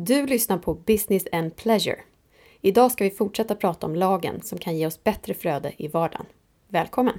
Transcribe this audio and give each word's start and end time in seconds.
Du 0.00 0.26
lyssnar 0.26 0.58
på 0.58 0.74
Business 0.74 1.24
and 1.32 1.56
Pleasure. 1.56 1.98
Idag 2.60 2.92
ska 2.92 3.04
vi 3.04 3.10
fortsätta 3.10 3.54
prata 3.54 3.86
om 3.86 3.94
lagen 3.94 4.40
som 4.42 4.58
kan 4.58 4.76
ge 4.76 4.86
oss 4.86 5.04
bättre 5.04 5.34
flöde 5.34 5.72
i 5.76 5.88
vardagen. 5.88 6.26
Välkommen! 6.68 7.18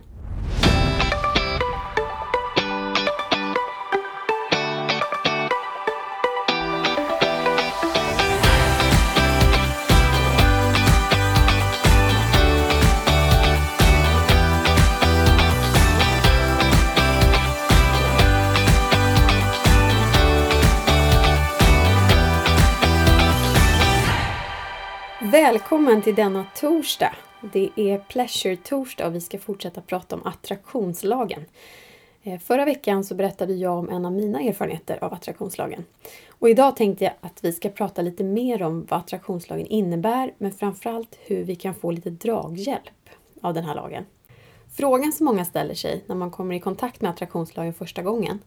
Välkommen 25.70 26.02
till 26.02 26.16
denna 26.16 26.46
torsdag! 26.56 27.16
Det 27.54 27.70
är 27.76 27.98
Pleasure-torsdag 27.98 29.08
och 29.08 29.16
vi 29.16 29.22
ska 29.22 29.40
fortsätta 29.40 29.82
prata 29.82 30.16
om 30.16 30.26
attraktionslagen. 30.26 31.46
Eh, 32.24 32.40
förra 32.40 32.66
veckan 32.66 33.04
så 33.04 33.16
berättade 33.16 33.54
jag 33.54 33.78
om 33.78 33.90
en 33.90 34.06
av 34.06 34.12
mina 34.12 34.40
erfarenheter 34.40 35.04
av 35.04 35.14
attraktionslagen. 35.14 35.86
Och 36.30 36.50
idag 36.50 36.76
tänkte 36.76 37.04
jag 37.04 37.14
att 37.22 37.44
vi 37.44 37.54
ska 37.54 37.70
prata 37.70 38.02
lite 38.02 38.24
mer 38.24 38.62
om 38.62 38.86
vad 38.90 39.00
attraktionslagen 39.00 39.68
innebär, 39.68 40.34
men 40.38 40.52
framförallt 40.52 41.16
hur 41.20 41.44
vi 41.44 41.56
kan 41.56 41.76
få 41.76 41.92
lite 41.92 42.10
draghjälp 42.10 43.10
av 43.42 43.54
den 43.54 43.64
här 43.64 43.76
lagen. 43.76 44.06
Frågan 44.76 45.12
som 45.12 45.26
många 45.26 45.46
ställer 45.46 45.74
sig 45.74 46.04
när 46.06 46.16
man 46.16 46.32
kommer 46.32 46.56
i 46.56 46.60
kontakt 46.60 47.02
med 47.02 47.12
attraktionslagen 47.12 47.74
första 47.74 48.02
gången, 48.02 48.40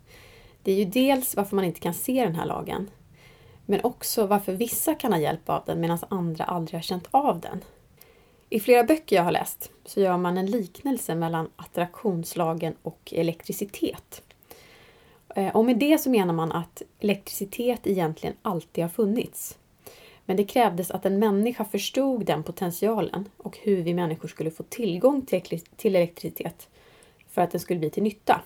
det 0.63 0.73
är 0.73 0.77
ju 0.77 0.85
dels 0.85 1.37
varför 1.37 1.57
man 1.57 1.65
inte 1.65 1.81
kan 1.81 1.95
se 1.95 2.25
den 2.25 2.35
här 2.35 2.47
lagen, 2.47 2.91
men 3.67 3.81
också 3.85 4.27
varför 4.27 4.53
vissa 4.53 4.95
kan 4.95 5.13
ha 5.13 5.21
hjälp 5.21 5.49
av 5.49 5.63
den 5.67 5.81
medan 5.81 5.99
andra 6.09 6.45
aldrig 6.45 6.75
har 6.75 6.83
känt 6.83 7.09
av 7.11 7.41
den. 7.41 7.65
I 8.49 8.61
flera 8.61 8.85
böcker 8.85 9.17
jag 9.17 9.23
har 9.23 9.33
läst 9.33 9.71
så 9.85 10.01
gör 10.01 10.17
man 10.17 10.39
en 10.39 10.47
liknelse 10.47 11.15
mellan 11.15 11.51
attraktionslagen 11.57 12.75
och 12.83 13.13
elektricitet. 13.17 14.23
Eh, 15.37 15.57
och 15.57 15.65
med 15.65 15.79
det 15.79 15.99
så 15.99 16.11
menar 16.11 16.35
man 16.35 16.53
att 16.53 16.83
elektricitet 17.01 17.87
egentligen 17.87 18.37
alltid 18.43 18.85
har 18.85 18.89
funnits. 18.89 19.59
Men 20.25 20.37
det 20.37 20.45
krävdes 20.45 20.91
att 20.91 21.07
en 21.07 21.19
människa 21.19 21.65
förstod 21.65 22.27
den 22.27 22.43
potentialen 22.43 23.29
och 23.37 23.59
hur 23.63 23.83
vi 23.83 23.95
människor 23.95 24.29
skulle 24.29 24.51
få 24.51 24.63
tillgång 24.63 25.27
till 25.77 25.97
elektricitet 25.97 26.69
för 27.29 27.43
att 27.43 27.51
den 27.51 27.61
skulle 27.61 27.79
bli 27.81 27.91
till 27.91 28.03
nytta. 28.03 28.41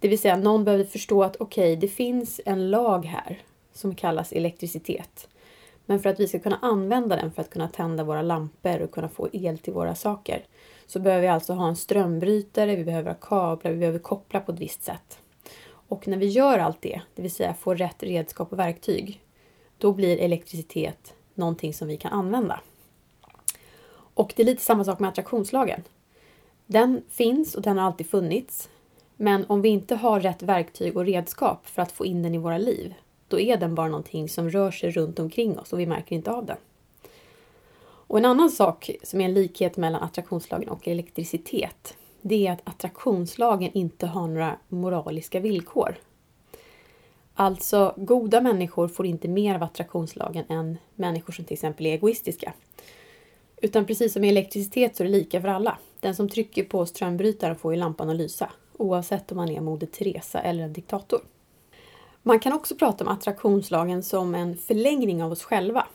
Det 0.00 0.08
vill 0.08 0.18
säga, 0.18 0.36
någon 0.36 0.64
behövde 0.64 0.86
förstå 0.86 1.22
att 1.22 1.36
okej, 1.36 1.72
okay, 1.72 1.76
det 1.76 1.88
finns 1.88 2.40
en 2.44 2.70
lag 2.70 3.04
här 3.04 3.42
som 3.72 3.94
kallas 3.94 4.32
elektricitet. 4.32 5.28
Men 5.86 6.00
för 6.00 6.10
att 6.10 6.20
vi 6.20 6.28
ska 6.28 6.38
kunna 6.38 6.58
använda 6.62 7.16
den 7.16 7.32
för 7.32 7.42
att 7.42 7.50
kunna 7.50 7.68
tända 7.68 8.04
våra 8.04 8.22
lampor 8.22 8.80
och 8.80 8.90
kunna 8.90 9.08
få 9.08 9.28
el 9.32 9.58
till 9.58 9.72
våra 9.72 9.94
saker 9.94 10.44
så 10.86 11.00
behöver 11.00 11.22
vi 11.22 11.28
alltså 11.28 11.52
ha 11.52 11.68
en 11.68 11.76
strömbrytare, 11.76 12.76
vi 12.76 12.84
behöver 12.84 13.10
ha 13.10 13.18
kablar, 13.18 13.72
vi 13.72 13.78
behöver 13.78 13.98
koppla 13.98 14.40
på 14.40 14.52
ett 14.52 14.60
visst 14.60 14.82
sätt. 14.82 15.18
Och 15.88 16.08
när 16.08 16.16
vi 16.16 16.26
gör 16.26 16.58
allt 16.58 16.82
det, 16.82 17.00
det 17.14 17.22
vill 17.22 17.30
säga 17.30 17.54
får 17.54 17.76
rätt 17.76 18.02
redskap 18.02 18.52
och 18.52 18.58
verktyg, 18.58 19.20
då 19.78 19.92
blir 19.92 20.18
elektricitet 20.18 21.14
någonting 21.34 21.74
som 21.74 21.88
vi 21.88 21.96
kan 21.96 22.12
använda. 22.12 22.60
Och 24.14 24.32
det 24.36 24.42
är 24.42 24.46
lite 24.46 24.62
samma 24.62 24.84
sak 24.84 24.98
med 24.98 25.08
attraktionslagen. 25.08 25.82
Den 26.66 27.02
finns 27.08 27.54
och 27.54 27.62
den 27.62 27.78
har 27.78 27.86
alltid 27.86 28.10
funnits. 28.10 28.68
Men 29.16 29.44
om 29.48 29.62
vi 29.62 29.68
inte 29.68 29.94
har 29.94 30.20
rätt 30.20 30.42
verktyg 30.42 30.96
och 30.96 31.04
redskap 31.04 31.66
för 31.66 31.82
att 31.82 31.92
få 31.92 32.06
in 32.06 32.22
den 32.22 32.34
i 32.34 32.38
våra 32.38 32.58
liv, 32.58 32.94
då 33.32 33.40
är 33.40 33.56
den 33.56 33.74
bara 33.74 33.88
någonting 33.88 34.28
som 34.28 34.50
rör 34.50 34.70
sig 34.70 34.90
runt 34.90 35.18
omkring 35.18 35.58
oss 35.58 35.72
och 35.72 35.80
vi 35.80 35.86
märker 35.86 36.16
inte 36.16 36.30
av 36.30 36.46
den. 36.46 36.56
Och 37.82 38.18
en 38.18 38.24
annan 38.24 38.50
sak 38.50 38.90
som 39.02 39.20
är 39.20 39.24
en 39.24 39.34
likhet 39.34 39.76
mellan 39.76 40.02
attraktionslagen 40.02 40.68
och 40.68 40.88
elektricitet, 40.88 41.96
det 42.20 42.46
är 42.46 42.52
att 42.52 42.60
attraktionslagen 42.64 43.70
inte 43.72 44.06
har 44.06 44.28
några 44.28 44.58
moraliska 44.68 45.40
villkor. 45.40 45.96
Alltså, 47.34 47.94
goda 47.96 48.40
människor 48.40 48.88
får 48.88 49.06
inte 49.06 49.28
mer 49.28 49.54
av 49.54 49.62
attraktionslagen 49.62 50.44
än 50.48 50.78
människor 50.94 51.32
som 51.32 51.44
till 51.44 51.54
exempel 51.54 51.86
är 51.86 51.92
egoistiska. 51.92 52.52
Utan 53.56 53.86
precis 53.86 54.12
som 54.12 54.24
i 54.24 54.28
elektricitet 54.28 54.96
så 54.96 55.02
är 55.02 55.06
det 55.06 55.12
lika 55.12 55.40
för 55.40 55.48
alla. 55.48 55.78
Den 56.00 56.14
som 56.14 56.28
trycker 56.28 56.64
på 56.64 56.86
strömbrytaren 56.86 57.56
får 57.56 57.72
ju 57.74 57.78
lampan 57.80 58.10
att 58.10 58.16
lysa, 58.16 58.50
oavsett 58.76 59.32
om 59.32 59.36
man 59.36 59.48
är 59.48 59.60
Moder 59.60 59.86
Teresa 59.86 60.40
eller 60.40 60.64
en 60.64 60.72
diktator. 60.72 61.20
Man 62.22 62.40
kan 62.40 62.52
också 62.52 62.74
prata 62.74 63.04
om 63.04 63.08
attraktionslagen 63.08 64.02
som 64.02 64.34
en 64.34 64.56
förlängning 64.56 65.22
av 65.22 65.32
oss 65.32 65.42
själva. 65.42 65.86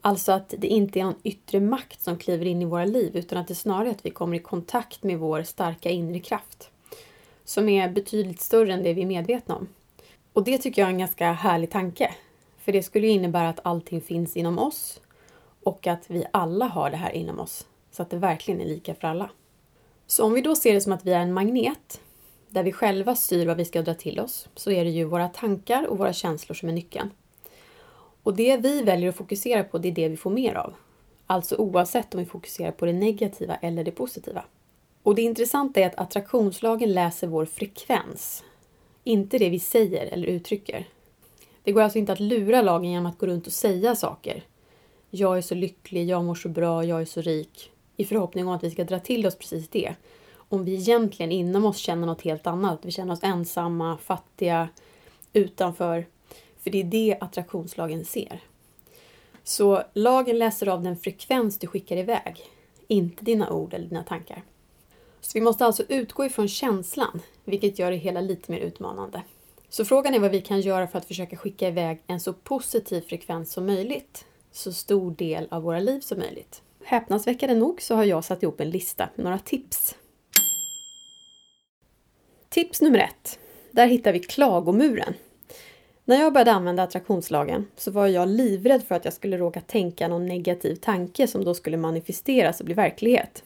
Alltså 0.00 0.32
att 0.32 0.54
det 0.58 0.66
inte 0.66 1.00
är 1.00 1.04
någon 1.04 1.20
yttre 1.22 1.60
makt 1.60 2.02
som 2.02 2.18
kliver 2.18 2.46
in 2.46 2.62
i 2.62 2.64
våra 2.64 2.84
liv 2.84 3.16
utan 3.16 3.38
att 3.38 3.48
det 3.48 3.54
snarare 3.54 3.88
är 3.88 3.92
att 3.92 4.06
vi 4.06 4.10
kommer 4.10 4.36
i 4.36 4.40
kontakt 4.40 5.02
med 5.02 5.18
vår 5.18 5.42
starka 5.42 5.90
inre 5.90 6.18
kraft. 6.18 6.70
Som 7.44 7.68
är 7.68 7.88
betydligt 7.88 8.40
större 8.40 8.72
än 8.72 8.82
det 8.82 8.94
vi 8.94 9.02
är 9.02 9.06
medvetna 9.06 9.56
om. 9.56 9.68
Och 10.32 10.44
det 10.44 10.58
tycker 10.58 10.82
jag 10.82 10.86
är 10.86 10.92
en 10.92 10.98
ganska 10.98 11.32
härlig 11.32 11.70
tanke. 11.70 12.14
För 12.58 12.72
det 12.72 12.82
skulle 12.82 13.06
innebära 13.06 13.48
att 13.48 13.60
allting 13.62 14.00
finns 14.00 14.36
inom 14.36 14.58
oss 14.58 15.00
och 15.62 15.86
att 15.86 16.04
vi 16.06 16.24
alla 16.30 16.66
har 16.66 16.90
det 16.90 16.96
här 16.96 17.10
inom 17.10 17.40
oss. 17.40 17.66
Så 17.90 18.02
att 18.02 18.10
det 18.10 18.16
verkligen 18.16 18.60
är 18.60 18.64
lika 18.64 18.94
för 18.94 19.08
alla. 19.08 19.30
Så 20.06 20.24
om 20.24 20.32
vi 20.32 20.40
då 20.40 20.56
ser 20.56 20.74
det 20.74 20.80
som 20.80 20.92
att 20.92 21.04
vi 21.06 21.12
är 21.12 21.20
en 21.20 21.32
magnet 21.32 22.00
där 22.52 22.62
vi 22.62 22.72
själva 22.72 23.14
styr 23.14 23.46
vad 23.46 23.56
vi 23.56 23.64
ska 23.64 23.82
dra 23.82 23.94
till 23.94 24.20
oss, 24.20 24.48
så 24.54 24.70
är 24.70 24.84
det 24.84 24.90
ju 24.90 25.04
våra 25.04 25.28
tankar 25.28 25.86
och 25.86 25.98
våra 25.98 26.12
känslor 26.12 26.54
som 26.54 26.68
är 26.68 26.72
nyckeln. 26.72 27.10
Och 28.22 28.34
det 28.34 28.56
vi 28.56 28.82
väljer 28.82 29.08
att 29.08 29.16
fokusera 29.16 29.64
på, 29.64 29.78
det 29.78 29.88
är 29.88 29.92
det 29.92 30.08
vi 30.08 30.16
får 30.16 30.30
mer 30.30 30.54
av. 30.54 30.74
Alltså 31.26 31.56
oavsett 31.56 32.14
om 32.14 32.20
vi 32.20 32.26
fokuserar 32.26 32.70
på 32.70 32.86
det 32.86 32.92
negativa 32.92 33.56
eller 33.56 33.84
det 33.84 33.90
positiva. 33.90 34.44
Och 35.02 35.14
det 35.14 35.22
intressanta 35.22 35.80
är 35.80 35.86
att 35.86 35.98
attraktionslagen 35.98 36.92
läser 36.92 37.26
vår 37.26 37.44
frekvens, 37.44 38.44
inte 39.04 39.38
det 39.38 39.50
vi 39.50 39.58
säger 39.58 40.06
eller 40.06 40.26
uttrycker. 40.26 40.88
Det 41.62 41.72
går 41.72 41.82
alltså 41.82 41.98
inte 41.98 42.12
att 42.12 42.20
lura 42.20 42.62
lagen 42.62 42.90
genom 42.90 43.06
att 43.06 43.18
gå 43.18 43.26
runt 43.26 43.46
och 43.46 43.52
säga 43.52 43.96
saker. 43.96 44.44
Jag 45.10 45.38
är 45.38 45.42
så 45.42 45.54
lycklig, 45.54 46.08
jag 46.08 46.24
mår 46.24 46.34
så 46.34 46.48
bra, 46.48 46.84
jag 46.84 47.00
är 47.00 47.04
så 47.04 47.20
rik. 47.20 47.70
I 47.96 48.04
förhoppning 48.04 48.48
om 48.48 48.54
att 48.54 48.64
vi 48.64 48.70
ska 48.70 48.84
dra 48.84 48.98
till 48.98 49.26
oss 49.26 49.36
precis 49.36 49.68
det 49.68 49.94
om 50.52 50.64
vi 50.64 50.74
egentligen 50.74 51.32
inom 51.32 51.64
oss 51.64 51.76
känner 51.76 52.06
något 52.06 52.22
helt 52.22 52.46
annat. 52.46 52.78
Vi 52.82 52.90
känner 52.90 53.12
oss 53.12 53.22
ensamma, 53.22 53.98
fattiga, 53.98 54.68
utanför. 55.32 56.06
För 56.58 56.70
det 56.70 56.80
är 56.80 56.84
det 56.84 57.16
attraktionslagen 57.20 58.04
ser. 58.04 58.40
Så 59.44 59.82
lagen 59.94 60.38
läser 60.38 60.68
av 60.68 60.82
den 60.82 60.96
frekvens 60.96 61.58
du 61.58 61.66
skickar 61.66 61.96
iväg, 61.96 62.44
inte 62.88 63.24
dina 63.24 63.50
ord 63.50 63.74
eller 63.74 63.86
dina 63.88 64.02
tankar. 64.02 64.42
Så 65.20 65.30
vi 65.34 65.40
måste 65.40 65.66
alltså 65.66 65.82
utgå 65.88 66.24
ifrån 66.24 66.48
känslan, 66.48 67.20
vilket 67.44 67.78
gör 67.78 67.90
det 67.90 67.96
hela 67.96 68.20
lite 68.20 68.52
mer 68.52 68.58
utmanande. 68.60 69.22
Så 69.68 69.84
frågan 69.84 70.14
är 70.14 70.18
vad 70.18 70.30
vi 70.30 70.40
kan 70.40 70.60
göra 70.60 70.86
för 70.86 70.98
att 70.98 71.04
försöka 71.04 71.36
skicka 71.36 71.68
iväg 71.68 72.02
en 72.06 72.20
så 72.20 72.32
positiv 72.32 73.00
frekvens 73.00 73.52
som 73.52 73.66
möjligt, 73.66 74.24
så 74.50 74.72
stor 74.72 75.10
del 75.10 75.48
av 75.50 75.62
våra 75.62 75.80
liv 75.80 76.00
som 76.00 76.18
möjligt. 76.18 76.62
Häpnadsväckande 76.84 77.54
nog 77.54 77.82
så 77.82 77.94
har 77.94 78.04
jag 78.04 78.24
satt 78.24 78.42
ihop 78.42 78.60
en 78.60 78.70
lista 78.70 79.08
med 79.14 79.24
några 79.24 79.38
tips 79.38 79.96
Tips 82.52 82.80
nummer 82.80 82.98
ett. 82.98 83.38
Där 83.70 83.86
hittar 83.86 84.12
vi 84.12 84.18
klagomuren. 84.18 85.14
När 86.04 86.20
jag 86.20 86.32
började 86.32 86.52
använda 86.52 86.82
attraktionslagen 86.82 87.66
så 87.76 87.90
var 87.90 88.06
jag 88.06 88.28
livrädd 88.28 88.82
för 88.82 88.94
att 88.94 89.04
jag 89.04 89.14
skulle 89.14 89.38
råka 89.38 89.60
tänka 89.60 90.08
någon 90.08 90.26
negativ 90.26 90.74
tanke 90.74 91.26
som 91.26 91.44
då 91.44 91.54
skulle 91.54 91.76
manifesteras 91.76 92.60
och 92.60 92.66
bli 92.66 92.74
verklighet. 92.74 93.44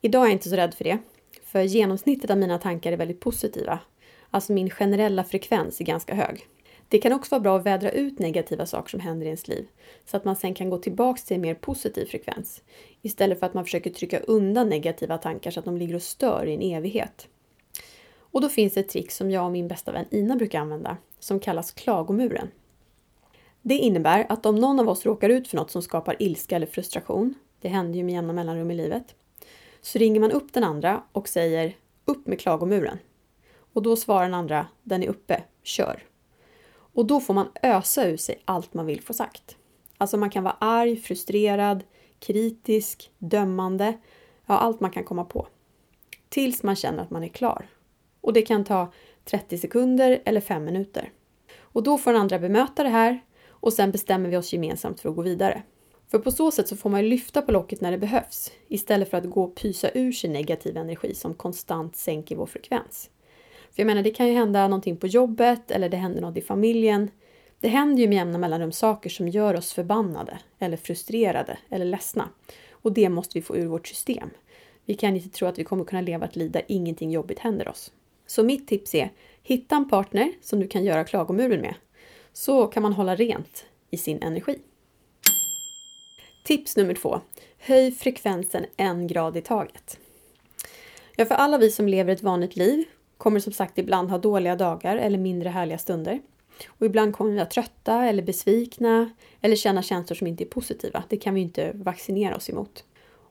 Idag 0.00 0.22
är 0.22 0.26
jag 0.26 0.32
inte 0.32 0.48
så 0.48 0.56
rädd 0.56 0.74
för 0.74 0.84
det, 0.84 0.98
för 1.44 1.62
genomsnittet 1.62 2.30
av 2.30 2.38
mina 2.38 2.58
tankar 2.58 2.92
är 2.92 2.96
väldigt 2.96 3.20
positiva. 3.20 3.78
Alltså 4.30 4.52
min 4.52 4.70
generella 4.70 5.24
frekvens 5.24 5.80
är 5.80 5.84
ganska 5.84 6.14
hög. 6.14 6.46
Det 6.88 6.98
kan 6.98 7.12
också 7.12 7.30
vara 7.30 7.40
bra 7.40 7.58
att 7.58 7.66
vädra 7.66 7.90
ut 7.90 8.18
negativa 8.18 8.66
saker 8.66 8.90
som 8.90 9.00
händer 9.00 9.26
i 9.26 9.28
ens 9.28 9.48
liv, 9.48 9.66
så 10.04 10.16
att 10.16 10.24
man 10.24 10.36
sen 10.36 10.54
kan 10.54 10.70
gå 10.70 10.78
tillbaks 10.78 11.24
till 11.24 11.34
en 11.34 11.40
mer 11.40 11.54
positiv 11.54 12.06
frekvens. 12.06 12.62
Istället 13.02 13.38
för 13.38 13.46
att 13.46 13.54
man 13.54 13.64
försöker 13.64 13.90
trycka 13.90 14.18
undan 14.18 14.68
negativa 14.68 15.18
tankar 15.18 15.50
så 15.50 15.60
att 15.60 15.64
de 15.64 15.76
ligger 15.76 15.94
och 15.94 16.02
stör 16.02 16.46
i 16.46 16.54
en 16.54 16.62
evighet. 16.62 17.28
Och 18.30 18.40
då 18.40 18.48
finns 18.48 18.76
ett 18.76 18.88
trick 18.88 19.10
som 19.10 19.30
jag 19.30 19.44
och 19.44 19.52
min 19.52 19.68
bästa 19.68 19.92
vän 19.92 20.06
Ina 20.10 20.36
brukar 20.36 20.60
använda, 20.60 20.96
som 21.18 21.40
kallas 21.40 21.72
klagomuren. 21.72 22.48
Det 23.62 23.74
innebär 23.74 24.26
att 24.28 24.46
om 24.46 24.56
någon 24.56 24.80
av 24.80 24.88
oss 24.88 25.06
råkar 25.06 25.28
ut 25.28 25.48
för 25.48 25.56
något 25.56 25.70
som 25.70 25.82
skapar 25.82 26.16
ilska 26.22 26.56
eller 26.56 26.66
frustration, 26.66 27.34
det 27.60 27.68
händer 27.68 27.98
ju 27.98 28.04
med 28.04 28.14
jämna 28.14 28.32
mellanrum 28.32 28.70
i 28.70 28.74
livet, 28.74 29.14
så 29.80 29.98
ringer 29.98 30.20
man 30.20 30.32
upp 30.32 30.52
den 30.52 30.64
andra 30.64 31.02
och 31.12 31.28
säger 31.28 31.76
upp 32.04 32.26
med 32.26 32.40
klagomuren. 32.40 32.98
Och 33.72 33.82
då 33.82 33.96
svarar 33.96 34.22
den 34.22 34.34
andra, 34.34 34.66
den 34.82 35.02
är 35.02 35.08
uppe, 35.08 35.42
kör. 35.62 36.02
Och 36.70 37.06
då 37.06 37.20
får 37.20 37.34
man 37.34 37.48
ösa 37.62 38.08
ur 38.08 38.16
sig 38.16 38.42
allt 38.44 38.74
man 38.74 38.86
vill 38.86 39.02
få 39.02 39.12
sagt. 39.14 39.56
Alltså 39.98 40.16
man 40.16 40.30
kan 40.30 40.44
vara 40.44 40.56
arg, 40.60 40.96
frustrerad, 40.96 41.84
kritisk, 42.18 43.10
dömande, 43.18 43.98
ja 44.46 44.58
allt 44.58 44.80
man 44.80 44.90
kan 44.90 45.04
komma 45.04 45.24
på. 45.24 45.46
Tills 46.28 46.62
man 46.62 46.76
känner 46.76 47.02
att 47.02 47.10
man 47.10 47.24
är 47.24 47.28
klar 47.28 47.66
och 48.28 48.34
det 48.34 48.42
kan 48.42 48.64
ta 48.64 48.92
30 49.24 49.58
sekunder 49.58 50.22
eller 50.24 50.40
5 50.40 50.64
minuter. 50.64 51.12
Och 51.60 51.82
då 51.82 51.98
får 51.98 52.12
den 52.12 52.20
andra 52.20 52.38
bemöta 52.38 52.82
det 52.82 52.88
här 52.88 53.20
Och 53.50 53.72
sen 53.72 53.90
bestämmer 53.90 54.28
vi 54.28 54.36
oss 54.36 54.52
gemensamt 54.52 55.00
för 55.00 55.08
att 55.08 55.16
gå 55.16 55.22
vidare. 55.22 55.62
För 56.10 56.18
på 56.18 56.30
så 56.30 56.50
sätt 56.50 56.68
så 56.68 56.76
får 56.76 56.90
man 56.90 57.08
lyfta 57.08 57.42
på 57.42 57.52
locket 57.52 57.80
när 57.80 57.90
det 57.90 57.98
behövs 57.98 58.52
istället 58.68 59.10
för 59.10 59.18
att 59.18 59.30
gå 59.30 59.42
och 59.42 59.54
pysa 59.56 59.90
ur 59.94 60.12
sig 60.12 60.30
negativ 60.30 60.76
energi 60.76 61.14
som 61.14 61.34
konstant 61.34 61.96
sänker 61.96 62.36
vår 62.36 62.46
frekvens. 62.46 63.10
För 63.70 63.82
jag 63.82 63.86
menar, 63.86 64.02
det 64.02 64.10
kan 64.10 64.26
ju 64.28 64.34
hända 64.34 64.68
någonting 64.68 64.96
på 64.96 65.06
jobbet 65.06 65.70
eller 65.70 65.88
det 65.88 65.96
händer 65.96 66.20
något 66.20 66.36
i 66.36 66.40
familjen. 66.40 67.10
Det 67.60 67.68
händer 67.68 68.02
ju 68.02 68.08
med 68.08 68.16
jämna 68.16 68.38
mellanrum 68.38 68.72
saker 68.72 69.10
som 69.10 69.28
gör 69.28 69.56
oss 69.56 69.72
förbannade 69.72 70.38
eller 70.58 70.76
frustrerade 70.76 71.58
eller 71.70 71.84
ledsna. 71.84 72.28
Och 72.70 72.92
det 72.92 73.08
måste 73.08 73.38
vi 73.38 73.42
få 73.42 73.56
ur 73.56 73.66
vårt 73.66 73.88
system. 73.88 74.30
Vi 74.84 74.94
kan 74.94 75.16
inte 75.16 75.28
tro 75.28 75.48
att 75.48 75.58
vi 75.58 75.64
kommer 75.64 75.84
kunna 75.84 76.02
leva 76.02 76.26
ett 76.26 76.36
liv 76.36 76.50
där 76.50 76.62
ingenting 76.68 77.10
jobbigt 77.10 77.38
händer 77.38 77.68
oss. 77.68 77.92
Så 78.28 78.44
mitt 78.44 78.68
tips 78.68 78.94
är, 78.94 79.12
hitta 79.42 79.76
en 79.76 79.88
partner 79.88 80.32
som 80.42 80.60
du 80.60 80.68
kan 80.68 80.84
göra 80.84 81.04
klagomuren 81.04 81.60
med. 81.60 81.74
Så 82.32 82.66
kan 82.66 82.82
man 82.82 82.92
hålla 82.92 83.16
rent 83.16 83.64
i 83.90 83.96
sin 83.96 84.22
energi. 84.22 84.58
Tips 86.44 86.76
nummer 86.76 86.94
två. 86.94 87.20
Höj 87.58 87.92
frekvensen 87.92 88.66
en 88.76 89.06
grad 89.06 89.36
i 89.36 89.40
taget. 89.40 89.98
Ja, 91.16 91.24
för 91.24 91.34
alla 91.34 91.58
vi 91.58 91.70
som 91.70 91.88
lever 91.88 92.12
ett 92.12 92.22
vanligt 92.22 92.56
liv 92.56 92.84
kommer 93.16 93.40
som 93.40 93.52
sagt 93.52 93.78
ibland 93.78 94.10
ha 94.10 94.18
dåliga 94.18 94.56
dagar 94.56 94.96
eller 94.96 95.18
mindre 95.18 95.48
härliga 95.48 95.78
stunder. 95.78 96.20
Och 96.68 96.86
ibland 96.86 97.14
kommer 97.14 97.30
vi 97.30 97.36
vara 97.36 97.46
trötta 97.46 98.04
eller 98.04 98.22
besvikna 98.22 99.10
eller 99.40 99.56
känna 99.56 99.82
känslor 99.82 100.16
som 100.16 100.26
inte 100.26 100.44
är 100.44 100.48
positiva. 100.48 101.04
Det 101.08 101.16
kan 101.16 101.34
vi 101.34 101.40
inte 101.40 101.72
vaccinera 101.74 102.36
oss 102.36 102.50
emot. 102.50 102.84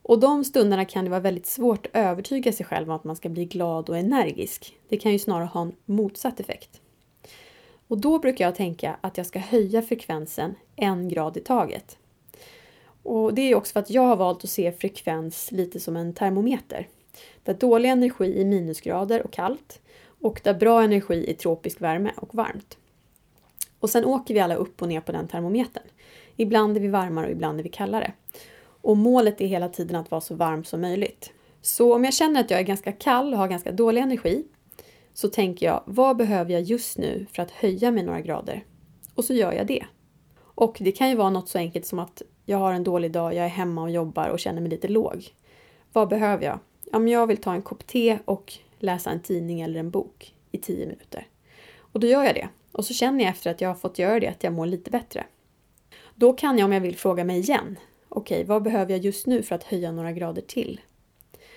Och 0.07 0.19
de 0.19 0.44
stunderna 0.44 0.86
kan 0.86 1.04
det 1.04 1.09
vara 1.09 1.19
väldigt 1.19 1.45
svårt 1.45 1.86
att 1.86 1.95
övertyga 1.95 2.54
sig 2.54 2.65
själv 2.65 2.89
om 2.89 2.95
att 2.95 3.04
man 3.04 3.15
ska 3.15 3.30
bli 3.30 3.45
glad 3.45 3.89
och 3.89 3.98
energisk. 3.98 4.77
Det 4.89 4.98
kan 4.98 5.12
ju 5.12 5.19
snarare 5.19 5.45
ha 5.45 5.62
en 5.62 5.75
motsatt 5.86 6.39
effekt. 6.39 6.81
Och 7.88 7.98
då 7.98 8.19
brukar 8.19 8.45
jag 8.45 8.56
tänka 8.56 8.98
att 9.01 9.18
jag 9.18 9.25
ska 9.25 9.39
höja 9.39 9.81
frekvensen 9.81 10.56
en 10.75 11.09
grad 11.09 11.38
i 11.38 11.39
taget. 11.39 11.98
Och 13.04 13.33
det 13.33 13.42
är 13.42 13.56
också 13.56 13.74
för 13.74 13.80
att 13.80 13.89
jag 13.89 14.01
har 14.01 14.15
valt 14.15 14.44
att 14.44 14.50
se 14.50 14.71
frekvens 14.71 15.51
lite 15.51 15.80
som 15.80 15.95
en 15.95 16.13
termometer. 16.13 16.88
Där 17.44 17.54
dålig 17.54 17.89
energi 17.89 18.42
är 18.42 18.45
minusgrader 18.45 19.24
och 19.24 19.33
kallt 19.33 19.81
och 20.21 20.42
där 20.44 20.54
bra 20.54 20.83
energi 20.83 21.30
är 21.30 21.33
tropisk 21.33 21.81
värme 21.81 22.12
och 22.18 22.36
varmt. 22.36 22.77
Och 23.80 23.89
sen 23.89 24.06
åker 24.06 24.33
vi 24.33 24.39
alla 24.39 24.56
upp 24.56 24.81
och 24.81 24.88
ner 24.88 25.01
på 25.01 25.12
den 25.12 25.27
termometern. 25.27 25.83
Ibland 26.36 26.77
är 26.77 26.81
vi 26.81 26.88
varmare 26.88 27.25
och 27.25 27.31
ibland 27.31 27.59
är 27.59 27.63
vi 27.63 27.69
kallare. 27.69 28.13
Och 28.88 28.98
målet 28.98 29.42
är 29.42 29.45
hela 29.45 29.69
tiden 29.69 29.95
att 29.95 30.12
vara 30.12 30.22
så 30.22 30.36
varm 30.36 30.63
som 30.63 30.81
möjligt. 30.81 31.34
Så 31.62 31.95
om 31.95 32.04
jag 32.04 32.13
känner 32.13 32.42
att 32.42 32.51
jag 32.51 32.60
är 32.60 32.63
ganska 32.63 32.92
kall 32.92 33.34
och 33.34 33.39
har 33.39 33.48
ganska 33.48 33.72
dålig 33.72 34.01
energi 34.01 34.45
så 35.13 35.28
tänker 35.28 35.66
jag, 35.66 35.84
vad 35.86 36.18
behöver 36.18 36.54
jag 36.54 36.62
just 36.62 36.98
nu 36.98 37.25
för 37.31 37.42
att 37.44 37.51
höja 37.51 37.92
mig 37.92 38.04
några 38.04 38.22
grader? 38.22 38.66
Och 39.16 39.25
så 39.25 39.34
gör 39.34 39.54
jag 39.54 39.68
det. 39.68 39.86
Och 40.39 40.78
det 40.80 40.92
kan 40.92 41.10
ju 41.10 41.16
vara 41.16 41.30
något 41.30 41.50
så 41.50 41.57
enkelt 41.57 41.86
som 41.86 42.00
att 42.00 42.22
jag 42.45 42.57
har 42.57 42.74
en 42.74 42.84
dålig 42.84 43.12
dag, 43.12 43.34
jag 43.34 43.45
är 43.45 43.50
hemma 43.50 43.81
och 43.81 43.92
jobbar 43.92 44.30
och 44.30 44.39
känner 44.39 44.62
mig 44.62 44.69
lite 44.69 44.88
låg. 44.88 45.25
Vad 45.94 46.10
behöver 46.10 46.45
jag? 46.45 46.60
Ja, 46.92 47.00
men 47.00 47.13
jag 47.13 47.28
vill 47.28 47.38
ta 47.38 47.54
en 47.54 47.62
kopp 47.62 47.88
te 47.88 48.19
och 48.25 48.54
läsa 48.80 49.10
en 49.10 49.22
tidning 49.22 49.62
eller 49.62 49.80
en 49.80 49.92
bok 49.92 50.33
i 50.51 50.57
tio 50.57 50.86
minuter. 50.86 51.28
Och 51.80 52.00
då 52.00 52.07
gör 52.07 52.24
jag 52.24 52.36
det. 52.36 52.50
Och 52.72 52.86
så 52.86 52.94
känner 52.94 53.24
jag 53.24 53.31
efter 53.31 53.51
att 53.51 53.62
jag 53.62 53.69
har 53.69 53.75
fått 53.75 54.00
göra 54.00 54.19
det 54.19 54.28
att 54.28 54.44
jag 54.44 54.54
mår 54.54 54.66
lite 54.66 54.92
bättre. 54.92 55.25
Då 56.16 56.33
kan 56.33 56.57
jag 56.57 56.66
om 56.66 56.74
jag 56.74 56.81
vill 56.81 56.98
fråga 56.98 57.24
mig 57.24 57.40
igen. 57.40 57.78
Okej, 58.18 58.44
vad 58.44 58.64
behöver 58.64 58.92
jag 58.92 59.06
just 59.06 59.28
nu 59.28 59.44
för 59.44 59.56
att 59.56 59.64
höja 59.64 59.92
några 59.92 60.12
grader 60.12 60.42
till? 60.42 60.81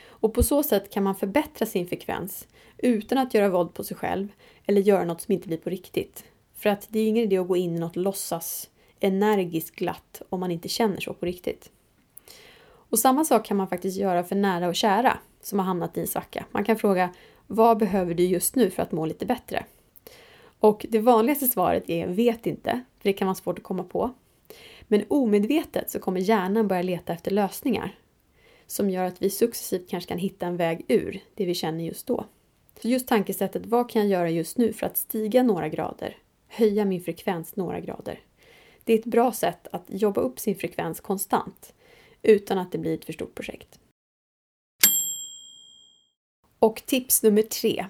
Och 0.07 0.35
på 0.35 0.43
så 0.43 0.62
sätt 0.62 0.91
kan 0.91 1.03
man 1.03 1.15
förbättra 1.15 1.67
sin 1.67 1.87
frekvens 1.87 2.49
utan 2.79 3.19
att 3.19 3.35
göra 3.35 3.49
våld 3.49 3.75
på 3.75 3.85
sig 3.85 3.97
själv 3.97 4.29
eller 4.67 4.81
göra 4.81 5.05
något 5.05 5.21
som 5.21 5.33
inte 5.33 5.49
blir 5.49 5.59
på 5.59 5.71
riktigt. 5.71 6.25
För 6.55 6.71
att 6.71 6.87
det 6.91 7.01
är 7.01 7.09
ingen 7.09 7.25
idé 7.25 7.39
att 7.39 7.49
gå 7.49 7.57
in 7.57 7.77
i 7.77 7.79
något 7.79 7.97
låtsas 7.97 8.71
energiskt 9.01 9.77
glatt 9.77 10.23
om 10.29 10.41
man 10.41 10.51
inte 10.51 10.69
känner 10.69 11.01
så 11.01 11.15
på 11.15 11.27
riktigt. 11.27 11.71
Och 12.62 12.99
samma 12.99 13.25
sak 13.25 13.47
kan 13.47 13.57
man 13.57 13.69
faktiskt 13.69 13.99
göra 13.99 14.25
för 14.25 14.37
nära 14.37 14.69
och 14.69 14.75
kära 14.77 15.19
som 15.43 15.59
har 15.59 15.67
hamnat 15.67 15.97
i 15.97 16.01
en 16.01 16.07
svacka. 16.07 16.45
Man 16.51 16.65
kan 16.65 16.79
fråga 16.79 17.11
vad 17.47 17.79
behöver 17.79 18.15
du 18.15 18.25
just 18.25 18.57
nu 18.57 18.71
för 18.71 18.83
att 18.83 18.93
må 18.93 19.07
lite 19.07 19.27
bättre? 19.27 19.65
Och 20.59 20.87
det 20.89 20.99
vanligaste 20.99 21.47
svaret 21.47 21.91
är 21.91 22.07
vet 22.07 22.47
inte, 22.47 22.71
för 22.71 23.09
det 23.09 23.12
kan 23.12 23.27
vara 23.27 23.35
svårt 23.35 23.59
att 23.59 23.65
komma 23.65 23.85
på. 23.85 24.11
Men 24.93 25.05
omedvetet 25.09 25.91
så 25.91 25.99
kommer 25.99 26.21
hjärnan 26.21 26.69
börja 26.69 26.83
leta 26.83 27.13
efter 27.13 27.31
lösningar 27.31 27.99
som 28.67 28.91
gör 28.91 29.05
att 29.05 29.23
vi 29.23 29.31
successivt 29.31 29.91
kanske 29.91 30.09
kan 30.09 30.19
hitta 30.19 30.47
en 30.47 30.57
väg 30.57 30.85
ur 30.89 31.21
det 31.35 31.47
vi 31.47 31.55
känner 31.55 31.85
just 31.85 32.07
då. 32.07 32.25
Så 32.83 32.89
just 32.89 33.09
tankesättet, 33.09 33.67
vad 33.67 33.91
kan 33.91 34.03
jag 34.03 34.11
göra 34.11 34.31
just 34.31 34.59
nu 34.59 34.73
för 34.73 34.87
att 34.87 34.97
stiga 34.97 35.43
några 35.43 35.69
grader? 35.69 36.17
Höja 36.49 36.85
min 36.85 37.01
frekvens 37.01 37.57
några 37.57 37.81
grader. 37.81 38.21
Det 38.85 38.93
är 38.93 38.99
ett 38.99 39.05
bra 39.05 39.33
sätt 39.33 39.69
att 39.73 39.85
jobba 39.87 40.21
upp 40.21 40.41
sin 40.41 40.57
frekvens 40.57 41.01
konstant 41.01 41.75
utan 42.23 42.59
att 42.59 42.73
det 42.73 42.79
blir 42.79 42.95
ett 42.95 43.05
för 43.05 43.13
stort 43.13 43.35
projekt. 43.35 43.79
Och 46.59 46.83
tips 46.87 47.23
nummer 47.23 47.43
tre. 47.43 47.87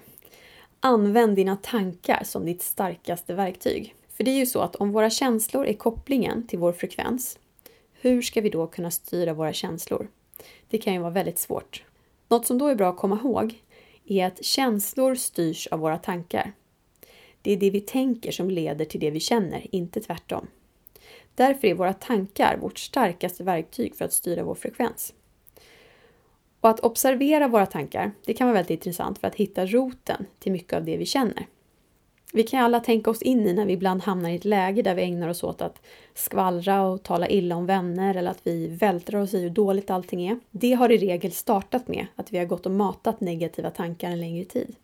Använd 0.79 1.35
dina 1.35 1.55
tankar 1.55 2.23
som 2.23 2.45
ditt 2.45 2.61
starkaste 2.61 3.33
verktyg. 3.33 3.95
För 4.21 4.25
det 4.25 4.31
är 4.31 4.39
ju 4.39 4.45
så 4.45 4.61
att 4.61 4.75
om 4.75 4.91
våra 4.91 5.09
känslor 5.09 5.65
är 5.65 5.73
kopplingen 5.73 6.47
till 6.47 6.59
vår 6.59 6.73
frekvens, 6.73 7.39
hur 7.93 8.21
ska 8.21 8.41
vi 8.41 8.49
då 8.49 8.67
kunna 8.67 8.91
styra 8.91 9.33
våra 9.33 9.53
känslor? 9.53 10.07
Det 10.67 10.77
kan 10.77 10.93
ju 10.93 10.99
vara 10.99 11.11
väldigt 11.11 11.39
svårt. 11.39 11.83
Något 12.29 12.45
som 12.45 12.57
då 12.57 12.67
är 12.67 12.75
bra 12.75 12.89
att 12.89 12.97
komma 12.97 13.19
ihåg 13.23 13.61
är 14.05 14.25
att 14.25 14.45
känslor 14.45 15.15
styrs 15.15 15.67
av 15.67 15.79
våra 15.79 15.97
tankar. 15.97 16.53
Det 17.41 17.51
är 17.51 17.57
det 17.57 17.69
vi 17.69 17.81
tänker 17.81 18.31
som 18.31 18.49
leder 18.49 18.85
till 18.85 18.99
det 18.99 19.11
vi 19.11 19.19
känner, 19.19 19.75
inte 19.75 20.01
tvärtom. 20.01 20.47
Därför 21.35 21.67
är 21.67 21.73
våra 21.73 21.93
tankar 21.93 22.57
vårt 22.57 22.79
starkaste 22.79 23.43
verktyg 23.43 23.95
för 23.95 24.05
att 24.05 24.13
styra 24.13 24.43
vår 24.43 24.55
frekvens. 24.55 25.13
Och 26.59 26.69
att 26.69 26.79
observera 26.79 27.47
våra 27.47 27.65
tankar, 27.65 28.11
det 28.25 28.33
kan 28.33 28.47
vara 28.47 28.55
väldigt 28.55 28.71
intressant 28.71 29.19
för 29.19 29.27
att 29.27 29.35
hitta 29.35 29.65
roten 29.65 30.25
till 30.39 30.51
mycket 30.51 30.73
av 30.73 30.85
det 30.85 30.97
vi 30.97 31.05
känner. 31.05 31.47
Vi 32.33 32.43
kan 32.43 32.63
alla 32.63 32.79
tänka 32.79 33.09
oss 33.09 33.21
in 33.21 33.47
i 33.47 33.53
när 33.53 33.65
vi 33.65 33.73
ibland 33.73 34.01
hamnar 34.01 34.29
i 34.29 34.35
ett 34.35 34.45
läge 34.45 34.81
där 34.81 34.95
vi 34.95 35.01
ägnar 35.01 35.29
oss 35.29 35.43
åt 35.43 35.61
att 35.61 35.81
skvallra 36.13 36.83
och 36.83 37.03
tala 37.03 37.27
illa 37.27 37.55
om 37.55 37.65
vänner 37.65 38.15
eller 38.15 38.31
att 38.31 38.47
vi 38.47 38.67
vältrar 38.67 39.21
oss 39.21 39.33
i 39.33 39.41
hur 39.41 39.49
dåligt 39.49 39.89
allting 39.89 40.27
är. 40.27 40.39
Det 40.51 40.73
har 40.73 40.91
i 40.91 40.97
regel 40.97 41.31
startat 41.31 41.87
med 41.87 42.07
att 42.15 42.33
vi 42.33 42.37
har 42.37 42.45
gått 42.45 42.65
och 42.65 42.71
matat 42.71 43.21
negativa 43.21 43.69
tankar 43.69 44.09
en 44.09 44.19
längre 44.19 44.45
tid. 44.45 44.75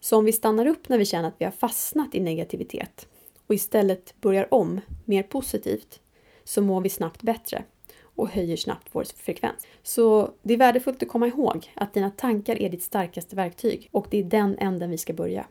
Så 0.00 0.16
om 0.16 0.24
vi 0.24 0.32
stannar 0.32 0.66
upp 0.66 0.88
när 0.88 0.98
vi 0.98 1.04
känner 1.04 1.28
att 1.28 1.34
vi 1.38 1.44
har 1.44 1.52
fastnat 1.52 2.14
i 2.14 2.20
negativitet 2.20 3.08
och 3.46 3.54
istället 3.54 4.14
börjar 4.20 4.54
om 4.54 4.80
mer 5.04 5.22
positivt 5.22 6.00
så 6.44 6.62
mår 6.62 6.80
vi 6.80 6.88
snabbt 6.88 7.22
bättre 7.22 7.64
och 8.02 8.28
höjer 8.28 8.56
snabbt 8.56 8.88
vår 8.92 9.04
frekvens. 9.16 9.66
Så 9.82 10.30
det 10.42 10.54
är 10.54 10.58
värdefullt 10.58 11.02
att 11.02 11.08
komma 11.08 11.26
ihåg 11.26 11.72
att 11.74 11.94
dina 11.94 12.10
tankar 12.10 12.62
är 12.62 12.70
ditt 12.70 12.82
starkaste 12.82 13.36
verktyg 13.36 13.88
och 13.92 14.06
det 14.10 14.18
är 14.18 14.24
den 14.24 14.58
änden 14.58 14.90
vi 14.90 14.98
ska 14.98 15.12
börja. 15.12 15.46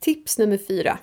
Tips 0.00 0.38
nummer 0.38 0.58
fyra. 0.58 0.98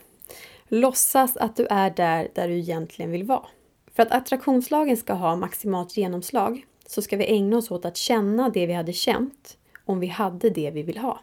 Låtsas 0.67 1.37
att 1.37 1.55
du 1.55 1.67
är 1.69 1.89
där, 1.89 2.27
där 2.35 2.47
du 2.47 2.57
egentligen 2.57 3.11
vill 3.11 3.23
vara. 3.23 3.47
För 3.95 4.03
att 4.03 4.11
attraktionslagen 4.11 4.97
ska 4.97 5.13
ha 5.13 5.35
maximalt 5.35 5.97
genomslag 5.97 6.65
så 6.87 7.01
ska 7.01 7.17
vi 7.17 7.31
ägna 7.31 7.57
oss 7.57 7.71
åt 7.71 7.85
att 7.85 7.97
känna 7.97 8.49
det 8.49 8.65
vi 8.65 8.73
hade 8.73 8.93
känt 8.93 9.57
om 9.85 9.99
vi 9.99 10.07
hade 10.07 10.49
det 10.49 10.71
vi 10.71 10.83
vill 10.83 10.97
ha. 10.97 11.19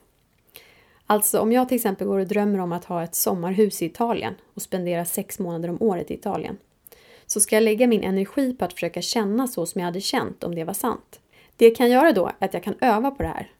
Alltså 1.06 1.40
om 1.40 1.52
jag 1.52 1.68
till 1.68 1.76
exempel 1.76 2.06
går 2.06 2.18
och 2.18 2.26
drömmer 2.26 2.58
om 2.58 2.72
att 2.72 2.84
ha 2.84 3.04
ett 3.04 3.14
sommarhus 3.14 3.82
i 3.82 3.86
Italien 3.86 4.34
och 4.54 4.62
spendera 4.62 5.04
sex 5.04 5.38
månader 5.38 5.68
om 5.68 5.82
året 5.82 6.10
i 6.10 6.14
Italien 6.14 6.58
så 7.26 7.40
ska 7.40 7.56
jag 7.56 7.62
lägga 7.62 7.86
min 7.86 8.02
energi 8.02 8.52
på 8.52 8.64
att 8.64 8.72
försöka 8.72 9.02
känna 9.02 9.48
så 9.48 9.66
som 9.66 9.80
jag 9.80 9.86
hade 9.86 10.00
känt 10.00 10.44
om 10.44 10.54
det 10.54 10.64
var 10.64 10.74
sant. 10.74 11.20
Det 11.56 11.64
jag 11.64 11.76
kan 11.76 11.90
göra 11.90 12.12
då 12.12 12.26
är 12.38 12.46
att 12.46 12.54
jag 12.54 12.62
kan 12.62 12.74
öva 12.80 13.10
på 13.10 13.22
det 13.22 13.28
här. 13.28 13.50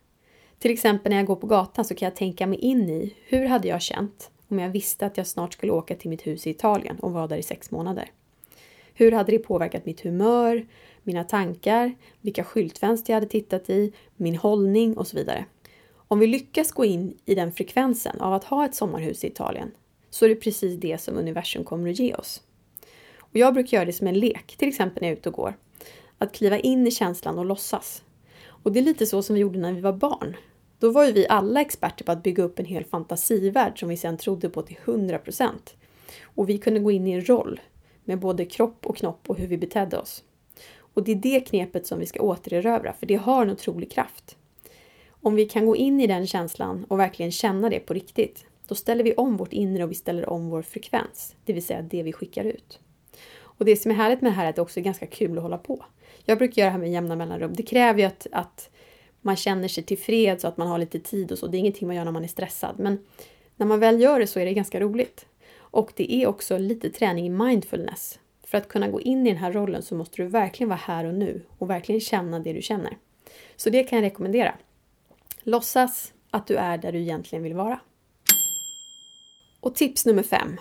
Till 0.59 0.71
exempel 0.71 1.11
när 1.11 1.17
jag 1.17 1.27
går 1.27 1.37
på 1.37 1.47
gatan 1.47 1.85
så 1.85 1.95
kan 1.95 2.07
jag 2.07 2.17
tänka 2.17 2.47
mig 2.47 2.59
in 2.59 2.91
i 2.91 3.15
hur 3.27 3.47
hade 3.47 3.69
jag 3.69 3.83
känt 3.83 4.31
om 4.49 4.59
jag 4.59 4.69
visste 4.69 5.07
att 5.07 5.17
jag 5.17 5.27
snart 5.27 5.53
skulle 5.53 5.73
åka 5.73 5.97
till 5.97 6.11
mitt 6.11 6.27
hus 6.27 6.47
i 6.47 6.51
Italien 6.51 6.99
och 6.99 7.13
vara 7.13 7.27
där 7.27 7.37
i 7.37 7.43
sex 7.43 7.71
månader. 7.71 8.11
Hur 8.95 9.13
hade 9.13 9.33
det 9.33 9.39
påverkat 9.39 9.87
mitt 9.87 10.01
humör, 10.01 10.67
mina 11.03 11.25
tankar, 11.25 11.95
vilka 12.21 12.45
skyltfönster 12.45 13.13
jag 13.13 13.17
hade 13.17 13.31
tittat 13.31 13.71
i, 13.71 13.93
min 14.17 14.37
hållning 14.37 14.97
och 14.99 15.07
så 15.07 15.17
vidare. 15.17 15.45
Om 16.09 16.19
vi 16.19 16.27
lyckas 16.27 16.73
gå 16.73 16.85
in 16.85 17.17
i 17.25 17.35
den 17.35 17.53
frekvensen 17.53 18.21
av 18.21 18.33
att 18.33 18.45
ha 18.45 18.65
ett 18.65 18.75
sommarhus 18.75 19.25
i 19.25 19.27
Italien 19.27 19.71
så 20.11 20.25
är 20.25 20.29
det 20.29 20.35
precis 20.35 20.81
det 20.81 21.01
som 21.01 21.19
universum 21.19 21.65
kommer 21.65 21.91
att 21.91 21.99
ge 21.99 22.15
oss. 22.15 22.43
Och 23.19 23.37
jag 23.37 23.55
brukar 23.55 23.77
göra 23.77 23.85
det 23.85 23.93
som 23.93 24.07
en 24.07 24.19
lek, 24.19 24.57
till 24.57 24.69
exempel 24.69 25.01
när 25.01 25.09
jag 25.09 25.15
är 25.15 25.19
ute 25.19 25.29
och 25.29 25.35
går. 25.35 25.55
Att 26.19 26.35
kliva 26.35 26.59
in 26.59 26.87
i 26.87 26.91
känslan 26.91 27.39
och 27.39 27.45
låtsas. 27.45 28.03
Och 28.65 28.73
det 28.73 28.81
är 28.81 28.85
lite 28.85 29.07
så 29.07 29.23
som 29.23 29.35
vi 29.35 29.41
gjorde 29.41 29.59
när 29.59 29.73
vi 29.73 29.81
var 29.81 29.93
barn. 29.93 30.37
Då 30.79 30.91
var 30.91 31.05
ju 31.05 31.13
vi 31.13 31.29
alla 31.29 31.61
experter 31.61 32.05
på 32.05 32.13
att 32.13 32.23
bygga 32.23 32.43
upp 32.43 32.59
en 32.59 32.65
hel 32.65 32.85
fantasivärld 32.85 33.79
som 33.79 33.89
vi 33.89 33.97
sedan 33.97 34.17
trodde 34.17 34.49
på 34.49 34.63
till 34.63 34.77
100%. 34.85 35.51
Och 36.23 36.49
vi 36.49 36.59
kunde 36.59 36.81
gå 36.81 36.91
in 36.91 37.07
i 37.07 37.13
en 37.13 37.29
roll 37.29 37.61
med 38.05 38.19
både 38.19 38.45
kropp 38.45 38.87
och 38.87 38.97
knopp 38.97 39.31
och 39.31 39.39
hur 39.39 39.47
vi 39.47 39.59
betedde 39.59 39.99
oss. 39.99 40.25
Och 40.77 41.05
det 41.05 41.13
är 41.13 41.17
det 41.17 41.41
knepet 41.41 41.87
som 41.87 41.99
vi 41.99 42.07
ska 42.07 42.21
återerövra, 42.21 42.93
för 42.93 43.07
det 43.07 43.15
har 43.15 43.43
en 43.43 43.51
otrolig 43.51 43.93
kraft. 43.93 44.37
Om 45.09 45.35
vi 45.35 45.45
kan 45.45 45.67
gå 45.67 45.77
in 45.77 46.01
i 46.01 46.07
den 46.07 46.27
känslan 46.27 46.85
och 46.89 46.99
verkligen 46.99 47.33
känna 47.33 47.71
det 47.71 47.81
på 47.81 47.95
riktigt, 47.95 48.47
då 48.69 48.75
ställer 48.75 49.05
vi 49.05 49.15
om 49.15 49.37
vårt 49.37 49.53
inre 49.53 49.85
och 49.85 49.91
vi 49.91 49.95
ställer 49.95 50.29
om 50.29 50.51
vår 50.51 50.63
frekvens, 50.63 51.35
det 51.45 51.53
vill 51.53 51.67
säga 51.67 51.83
det 51.83 52.03
vi 52.03 52.13
skickar 52.13 52.45
ut. 52.45 52.81
Och 53.37 53.65
det 53.65 53.77
som 53.77 53.91
är 53.91 53.95
härligt 53.95 54.21
med 54.21 54.33
det 54.33 54.37
här 54.37 54.45
är 54.45 54.51
att 54.51 54.57
det 54.57 54.63
också 54.63 54.81
är 54.81 54.85
ganska 54.85 55.07
kul 55.07 55.37
att 55.37 55.43
hålla 55.43 55.59
på. 55.59 55.85
Jag 56.25 56.39
brukar 56.39 56.63
göra 56.63 56.69
det 56.69 56.73
här 56.73 56.79
med 56.79 56.93
jämna 56.93 57.17
mellanrum. 57.17 57.55
Det 57.55 57.63
kräver 57.63 58.01
ju 58.01 58.07
att, 58.07 58.27
att 58.33 58.71
man 59.21 59.37
känner 59.37 59.69
sig 59.69 59.85
tillfreds 59.85 60.45
och 60.45 60.49
att 60.49 60.57
man 60.57 60.69
har 60.69 60.79
lite 60.79 61.01
tid 61.01 61.33
och 61.33 61.39
så. 61.39 61.47
Det 61.47 61.57
är 61.57 61.59
ingenting 61.59 61.87
man 61.87 61.97
gör 61.97 62.05
när 62.05 62.13
man 62.13 62.25
är 62.25 62.29
stressad. 62.29 62.75
Men 62.79 62.99
när 63.57 63.67
man 63.67 63.81
väl 63.81 64.01
gör 64.01 64.21
det 64.21 64.27
så 64.27 64.41
är 64.41 64.45
det 64.45 64.55
ganska 64.55 64.81
roligt. 64.81 65.27
Och 65.57 65.93
det 65.97 66.15
är 66.15 66.27
också 66.27 66.59
lite 66.59 66.91
träning 66.91 67.27
i 67.27 67.31
mindfulness. 67.31 68.19
För 68.45 68.59
att 68.59 68.69
kunna 68.69 68.89
gå 68.89 69.01
in 69.01 69.27
i 69.27 69.31
den 69.31 69.39
här 69.39 69.53
rollen 69.53 69.83
så 69.83 69.95
måste 69.95 70.23
du 70.23 70.29
verkligen 70.29 70.69
vara 70.69 70.81
här 70.83 71.05
och 71.05 71.15
nu 71.15 71.43
och 71.59 71.71
verkligen 71.71 72.01
känna 72.01 72.39
det 72.39 72.53
du 72.53 72.63
känner. 72.63 72.97
Så 73.57 73.71
det 73.71 73.85
kan 73.85 73.99
jag 73.99 74.07
rekommendera. 74.07 74.55
Låtsas 75.43 76.13
att 76.31 76.47
du 76.47 76.57
är 76.57 76.79
där 76.79 76.93
du 76.93 76.99
egentligen 76.99 77.43
vill 77.43 77.55
vara. 77.55 77.81
Och 79.61 79.75
tips 79.75 80.07
nummer 80.07 80.23
fem. 80.23 80.61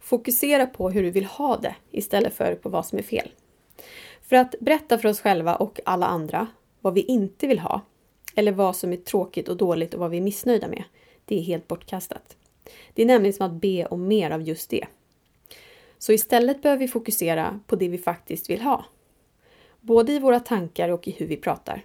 Fokusera 0.00 0.66
på 0.66 0.90
hur 0.90 1.02
du 1.02 1.10
vill 1.10 1.24
ha 1.24 1.56
det 1.56 1.74
istället 1.90 2.34
för 2.34 2.54
på 2.54 2.68
vad 2.68 2.86
som 2.86 2.98
är 2.98 3.02
fel. 3.02 3.30
För 4.24 4.36
att 4.36 4.54
berätta 4.60 4.98
för 4.98 5.08
oss 5.08 5.20
själva 5.20 5.56
och 5.56 5.80
alla 5.84 6.06
andra 6.06 6.46
vad 6.80 6.94
vi 6.94 7.00
inte 7.00 7.46
vill 7.46 7.58
ha, 7.58 7.80
eller 8.34 8.52
vad 8.52 8.76
som 8.76 8.92
är 8.92 8.96
tråkigt 8.96 9.48
och 9.48 9.56
dåligt 9.56 9.94
och 9.94 10.00
vad 10.00 10.10
vi 10.10 10.16
är 10.16 10.20
missnöjda 10.20 10.68
med, 10.68 10.84
det 11.24 11.38
är 11.38 11.42
helt 11.42 11.68
bortkastat. 11.68 12.36
Det 12.94 13.02
är 13.02 13.06
nämligen 13.06 13.34
som 13.34 13.46
att 13.46 13.60
be 13.60 13.86
om 13.86 14.08
mer 14.08 14.30
av 14.30 14.42
just 14.42 14.70
det. 14.70 14.86
Så 15.98 16.12
istället 16.12 16.62
behöver 16.62 16.80
vi 16.80 16.88
fokusera 16.88 17.60
på 17.66 17.76
det 17.76 17.88
vi 17.88 17.98
faktiskt 17.98 18.50
vill 18.50 18.60
ha. 18.60 18.84
Både 19.80 20.12
i 20.12 20.18
våra 20.18 20.40
tankar 20.40 20.88
och 20.88 21.08
i 21.08 21.10
hur 21.10 21.26
vi 21.26 21.36
pratar. 21.36 21.84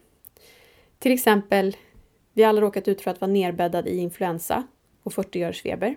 Till 0.99 1.11
exempel, 1.11 1.77
vi 2.33 2.43
har 2.43 2.49
alla 2.49 2.61
råkat 2.61 2.87
ut 2.87 3.01
för 3.01 3.11
att 3.11 3.21
vara 3.21 3.31
nerbäddad 3.31 3.87
i 3.87 3.97
influensa 3.97 4.67
och 5.03 5.13
40 5.13 5.39
graders 5.39 5.61
feber. 5.61 5.95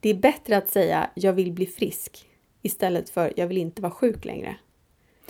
Det 0.00 0.10
är 0.10 0.14
bättre 0.14 0.56
att 0.56 0.68
säga 0.68 1.10
jag 1.14 1.32
vill 1.32 1.52
bli 1.52 1.66
frisk 1.66 2.28
istället 2.62 3.10
för 3.10 3.32
jag 3.36 3.46
vill 3.46 3.58
inte 3.58 3.82
vara 3.82 3.92
sjuk 3.92 4.24
längre. 4.24 4.56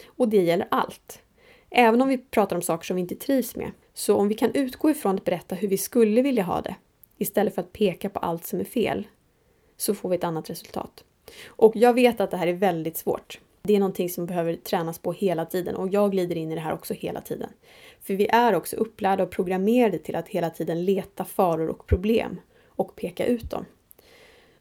Och 0.06 0.28
det 0.28 0.42
gäller 0.42 0.68
allt. 0.70 1.22
Även 1.70 2.02
om 2.02 2.08
vi 2.08 2.18
pratar 2.18 2.56
om 2.56 2.62
saker 2.62 2.84
som 2.86 2.96
vi 2.96 3.02
inte 3.02 3.14
trivs 3.14 3.56
med. 3.56 3.70
Så 3.94 4.16
om 4.16 4.28
vi 4.28 4.34
kan 4.34 4.54
utgå 4.54 4.90
ifrån 4.90 5.14
att 5.14 5.24
berätta 5.24 5.54
hur 5.54 5.68
vi 5.68 5.78
skulle 5.78 6.22
vilja 6.22 6.42
ha 6.42 6.60
det 6.60 6.76
istället 7.18 7.54
för 7.54 7.62
att 7.62 7.72
peka 7.72 8.08
på 8.08 8.18
allt 8.18 8.46
som 8.46 8.60
är 8.60 8.64
fel 8.64 9.06
så 9.76 9.94
får 9.94 10.08
vi 10.08 10.16
ett 10.16 10.24
annat 10.24 10.50
resultat. 10.50 11.04
Och 11.46 11.76
jag 11.76 11.94
vet 11.94 12.20
att 12.20 12.30
det 12.30 12.36
här 12.36 12.46
är 12.46 12.52
väldigt 12.52 12.96
svårt. 12.96 13.40
Det 13.62 13.74
är 13.74 13.80
någonting 13.80 14.08
som 14.08 14.26
behöver 14.26 14.56
tränas 14.56 14.98
på 14.98 15.12
hela 15.12 15.46
tiden 15.46 15.76
och 15.76 15.88
jag 15.88 16.10
glider 16.10 16.36
in 16.36 16.52
i 16.52 16.54
det 16.54 16.60
här 16.60 16.72
också 16.72 16.94
hela 16.94 17.20
tiden. 17.20 17.50
För 18.00 18.14
vi 18.14 18.26
är 18.26 18.54
också 18.54 18.76
upplärda 18.76 19.22
och 19.22 19.30
programmerade 19.30 19.98
till 19.98 20.16
att 20.16 20.28
hela 20.28 20.50
tiden 20.50 20.84
leta 20.84 21.24
faror 21.24 21.68
och 21.68 21.86
problem 21.86 22.40
och 22.66 22.96
peka 22.96 23.26
ut 23.26 23.50
dem. 23.50 23.64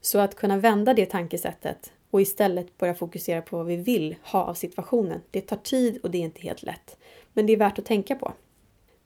Så 0.00 0.18
att 0.18 0.34
kunna 0.34 0.56
vända 0.56 0.94
det 0.94 1.06
tankesättet 1.06 1.92
och 2.10 2.20
istället 2.20 2.78
börja 2.78 2.94
fokusera 2.94 3.42
på 3.42 3.56
vad 3.56 3.66
vi 3.66 3.76
vill 3.76 4.16
ha 4.22 4.44
av 4.44 4.54
situationen. 4.54 5.20
Det 5.30 5.40
tar 5.40 5.56
tid 5.56 5.98
och 6.02 6.10
det 6.10 6.18
är 6.18 6.22
inte 6.22 6.40
helt 6.40 6.62
lätt. 6.62 6.96
Men 7.32 7.46
det 7.46 7.52
är 7.52 7.56
värt 7.56 7.78
att 7.78 7.84
tänka 7.84 8.14
på. 8.14 8.32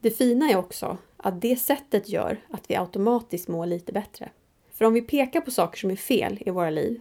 Det 0.01 0.11
fina 0.11 0.51
är 0.51 0.57
också 0.57 0.99
att 1.17 1.41
det 1.41 1.57
sättet 1.57 2.09
gör 2.09 2.37
att 2.51 2.71
vi 2.71 2.77
automatiskt 2.77 3.49
mår 3.49 3.67
lite 3.67 3.93
bättre. 3.93 4.31
För 4.73 4.85
om 4.85 4.93
vi 4.93 5.03
pekar 5.03 5.41
på 5.41 5.51
saker 5.51 5.79
som 5.79 5.91
är 5.91 5.97
fel 5.97 6.39
i 6.47 6.51
våra 6.51 6.71
liv, 6.71 7.01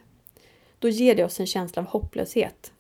då 0.79 0.89
ger 0.89 1.15
det 1.15 1.23
oss 1.23 1.39
en 1.39 1.47
känsla 1.47 1.81
av 1.81 1.87
hopplöshet. 1.87 2.73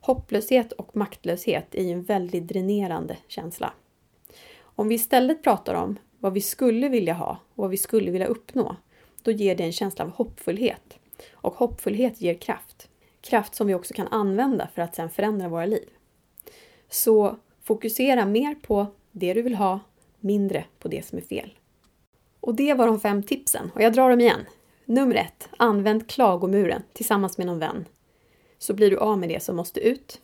Hopplöshet 0.00 0.72
och 0.72 0.96
maktlöshet 0.96 1.74
är 1.74 1.82
ju 1.82 1.92
en 1.92 2.02
väldigt 2.02 2.48
dränerande 2.48 3.16
känsla. 3.28 3.72
Om 4.60 4.88
vi 4.88 4.94
istället 4.94 5.42
pratar 5.42 5.74
om 5.74 5.98
vad 6.18 6.32
vi 6.32 6.40
skulle 6.40 6.88
vilja 6.88 7.14
ha 7.14 7.30
och 7.30 7.62
vad 7.62 7.70
vi 7.70 7.76
skulle 7.76 8.10
vilja 8.10 8.26
uppnå, 8.26 8.76
då 9.22 9.30
ger 9.30 9.54
det 9.54 9.64
en 9.64 9.72
känsla 9.72 10.04
av 10.04 10.10
hoppfullhet. 10.10 10.98
Och 11.32 11.54
hoppfullhet 11.54 12.20
ger 12.20 12.34
kraft. 12.34 12.88
Kraft 13.20 13.54
som 13.54 13.66
vi 13.66 13.74
också 13.74 13.94
kan 13.94 14.08
använda 14.08 14.68
för 14.74 14.82
att 14.82 14.94
sedan 14.94 15.10
förändra 15.10 15.48
våra 15.48 15.66
liv. 15.66 15.88
Så 16.88 17.36
fokusera 17.62 18.26
mer 18.26 18.54
på 18.54 18.86
det 19.12 19.34
du 19.34 19.42
vill 19.42 19.54
ha, 19.54 19.80
mindre 20.20 20.64
på 20.78 20.88
det 20.88 21.06
som 21.06 21.18
är 21.18 21.22
fel. 21.22 21.54
Och 22.40 22.54
det 22.54 22.74
var 22.74 22.86
de 22.86 23.00
fem 23.00 23.22
tipsen 23.22 23.70
och 23.74 23.82
jag 23.82 23.92
drar 23.92 24.10
dem 24.10 24.20
igen. 24.20 24.40
Nummer 24.84 25.14
ett, 25.14 25.48
använd 25.56 26.08
klagomuren 26.08 26.82
tillsammans 26.92 27.38
med 27.38 27.46
någon 27.46 27.58
vän. 27.58 27.84
Så 28.58 28.74
blir 28.74 28.90
du 28.90 28.98
av 28.98 29.18
med 29.18 29.28
det 29.28 29.42
som 29.42 29.56
måste 29.56 29.80
ut. 29.80 30.20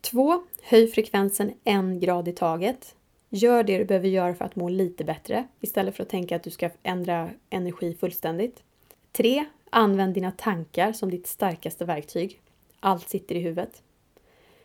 Två, 0.00 0.42
Höj 0.62 0.86
frekvensen 0.86 1.52
en 1.64 2.00
grad 2.00 2.28
i 2.28 2.32
taget. 2.32 2.94
Gör 3.28 3.62
det 3.62 3.78
du 3.78 3.84
behöver 3.84 4.08
göra 4.08 4.34
för 4.34 4.44
att 4.44 4.56
må 4.56 4.68
lite 4.68 5.04
bättre 5.04 5.48
istället 5.60 5.96
för 5.96 6.02
att 6.02 6.08
tänka 6.08 6.36
att 6.36 6.42
du 6.42 6.50
ska 6.50 6.70
ändra 6.82 7.30
energi 7.50 7.94
fullständigt. 7.94 8.62
3. 9.12 9.44
Använd 9.74 10.14
dina 10.14 10.30
tankar 10.30 10.92
som 10.92 11.10
ditt 11.10 11.26
starkaste 11.26 11.84
verktyg. 11.84 12.40
Allt 12.80 13.08
sitter 13.08 13.34
i 13.34 13.38
huvudet. 13.38 13.82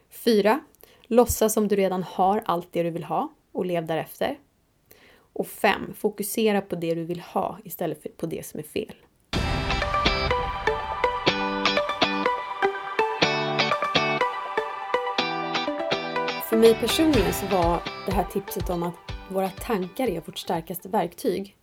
4. 0.10 0.60
Låtsas 1.04 1.54
som 1.54 1.68
du 1.68 1.76
redan 1.76 2.04
har 2.04 2.44
allt 2.46 2.68
det 2.72 2.84
du 2.84 2.90
vill 2.90 3.04
ha 3.04 3.30
och 3.52 3.66
lev 3.66 3.86
därefter. 3.86 4.40
Och 5.34 5.48
5. 5.48 5.94
Fokusera 5.94 6.62
på 6.62 6.76
det 6.76 6.96
du 6.96 7.04
vill 7.04 7.20
ha 7.20 7.60
istället 7.64 8.02
för 8.02 8.10
på 8.10 8.26
det 8.26 8.46
som 8.46 8.60
är 8.60 8.64
fel. 8.64 8.96
För 16.50 16.58
mig 16.58 16.76
personligen 16.76 17.34
så 17.34 17.46
var 17.46 17.82
det 18.06 18.12
här 18.12 18.24
tipset 18.24 18.70
om 18.70 18.84
att 18.84 18.96
våra 19.30 19.50
tankar 19.50 20.08
är 20.08 20.22
vårt 20.22 20.38
starkaste 20.38 20.90
verktyg 20.90 21.57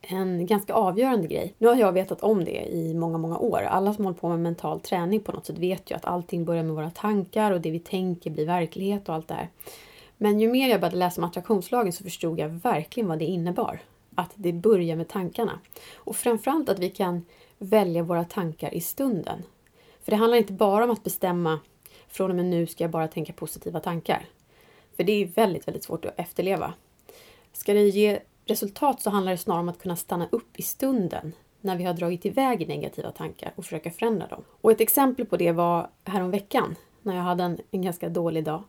en 0.00 0.46
ganska 0.46 0.74
avgörande 0.74 1.28
grej. 1.28 1.54
Nu 1.58 1.66
har 1.66 1.76
jag 1.76 1.92
vetat 1.92 2.20
om 2.20 2.44
det 2.44 2.66
i 2.66 2.94
många, 2.94 3.18
många 3.18 3.38
år. 3.38 3.62
Alla 3.62 3.94
som 3.94 4.04
håller 4.04 4.18
på 4.18 4.28
med 4.28 4.40
mental 4.40 4.80
träning 4.80 5.20
på 5.20 5.32
något 5.32 5.46
sätt 5.46 5.58
vet 5.58 5.90
ju 5.90 5.94
att 5.94 6.04
allting 6.04 6.44
börjar 6.44 6.62
med 6.62 6.74
våra 6.74 6.90
tankar 6.90 7.52
och 7.52 7.60
det 7.60 7.70
vi 7.70 7.80
tänker 7.80 8.30
blir 8.30 8.46
verklighet 8.46 9.08
och 9.08 9.14
allt 9.14 9.28
det 9.28 9.34
här. 9.34 9.48
Men 10.16 10.40
ju 10.40 10.48
mer 10.48 10.68
jag 10.68 10.80
började 10.80 10.96
läsa 10.96 11.20
om 11.20 11.24
attraktionslagen 11.24 11.92
så 11.92 12.04
förstod 12.04 12.38
jag 12.38 12.48
verkligen 12.48 13.08
vad 13.08 13.18
det 13.18 13.24
innebar. 13.24 13.80
Att 14.14 14.30
det 14.34 14.52
börjar 14.52 14.96
med 14.96 15.08
tankarna. 15.08 15.60
Och 15.94 16.16
framförallt 16.16 16.68
att 16.68 16.78
vi 16.78 16.90
kan 16.90 17.26
välja 17.58 18.02
våra 18.02 18.24
tankar 18.24 18.74
i 18.74 18.80
stunden. 18.80 19.42
För 20.02 20.10
det 20.10 20.16
handlar 20.16 20.38
inte 20.38 20.52
bara 20.52 20.84
om 20.84 20.90
att 20.90 21.04
bestämma 21.04 21.60
från 22.08 22.30
och 22.30 22.36
med 22.36 22.44
nu 22.44 22.66
ska 22.66 22.84
jag 22.84 22.90
bara 22.90 23.08
tänka 23.08 23.32
positiva 23.32 23.80
tankar. 23.80 24.26
För 24.96 25.04
det 25.04 25.12
är 25.12 25.26
väldigt, 25.26 25.68
väldigt 25.68 25.84
svårt 25.84 26.04
att 26.04 26.18
efterleva. 26.18 26.74
Ska 27.52 27.74
det 27.74 27.88
ge 27.88 28.18
resultat 28.50 29.02
så 29.02 29.10
handlar 29.10 29.32
det 29.32 29.38
snarare 29.38 29.60
om 29.60 29.68
att 29.68 29.82
kunna 29.82 29.96
stanna 29.96 30.28
upp 30.30 30.58
i 30.58 30.62
stunden 30.62 31.32
när 31.60 31.76
vi 31.76 31.84
har 31.84 31.94
dragit 31.94 32.26
iväg 32.26 32.68
negativa 32.68 33.10
tankar 33.10 33.52
och 33.56 33.64
försöka 33.64 33.90
förändra 33.90 34.26
dem. 34.26 34.44
Och 34.60 34.72
ett 34.72 34.80
exempel 34.80 35.26
på 35.26 35.36
det 35.36 35.52
var 35.52 35.90
häromveckan 36.04 36.76
när 37.02 37.16
jag 37.16 37.22
hade 37.22 37.44
en, 37.44 37.58
en 37.70 37.82
ganska 37.82 38.08
dålig 38.08 38.44
dag. 38.44 38.62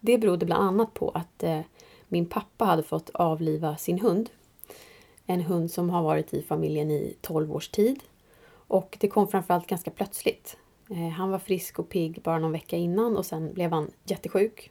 Det 0.00 0.18
berodde 0.18 0.46
bland 0.46 0.64
annat 0.64 0.94
på 0.94 1.10
att 1.10 1.42
eh, 1.42 1.60
min 2.08 2.26
pappa 2.26 2.64
hade 2.64 2.82
fått 2.82 3.10
avliva 3.10 3.76
sin 3.76 3.98
hund. 3.98 4.30
En 5.26 5.40
hund 5.40 5.70
som 5.70 5.90
har 5.90 6.02
varit 6.02 6.34
i 6.34 6.42
familjen 6.42 6.90
i 6.90 7.16
12 7.20 7.52
års 7.52 7.68
tid. 7.68 8.00
Och 8.52 8.96
det 9.00 9.08
kom 9.08 9.28
framförallt 9.28 9.66
ganska 9.66 9.90
plötsligt. 9.90 10.56
Eh, 10.90 11.08
han 11.08 11.30
var 11.30 11.38
frisk 11.38 11.78
och 11.78 11.88
pigg 11.88 12.22
bara 12.22 12.38
någon 12.38 12.52
vecka 12.52 12.76
innan 12.76 13.16
och 13.16 13.26
sen 13.26 13.52
blev 13.54 13.72
han 13.72 13.90
jättesjuk. 14.04 14.70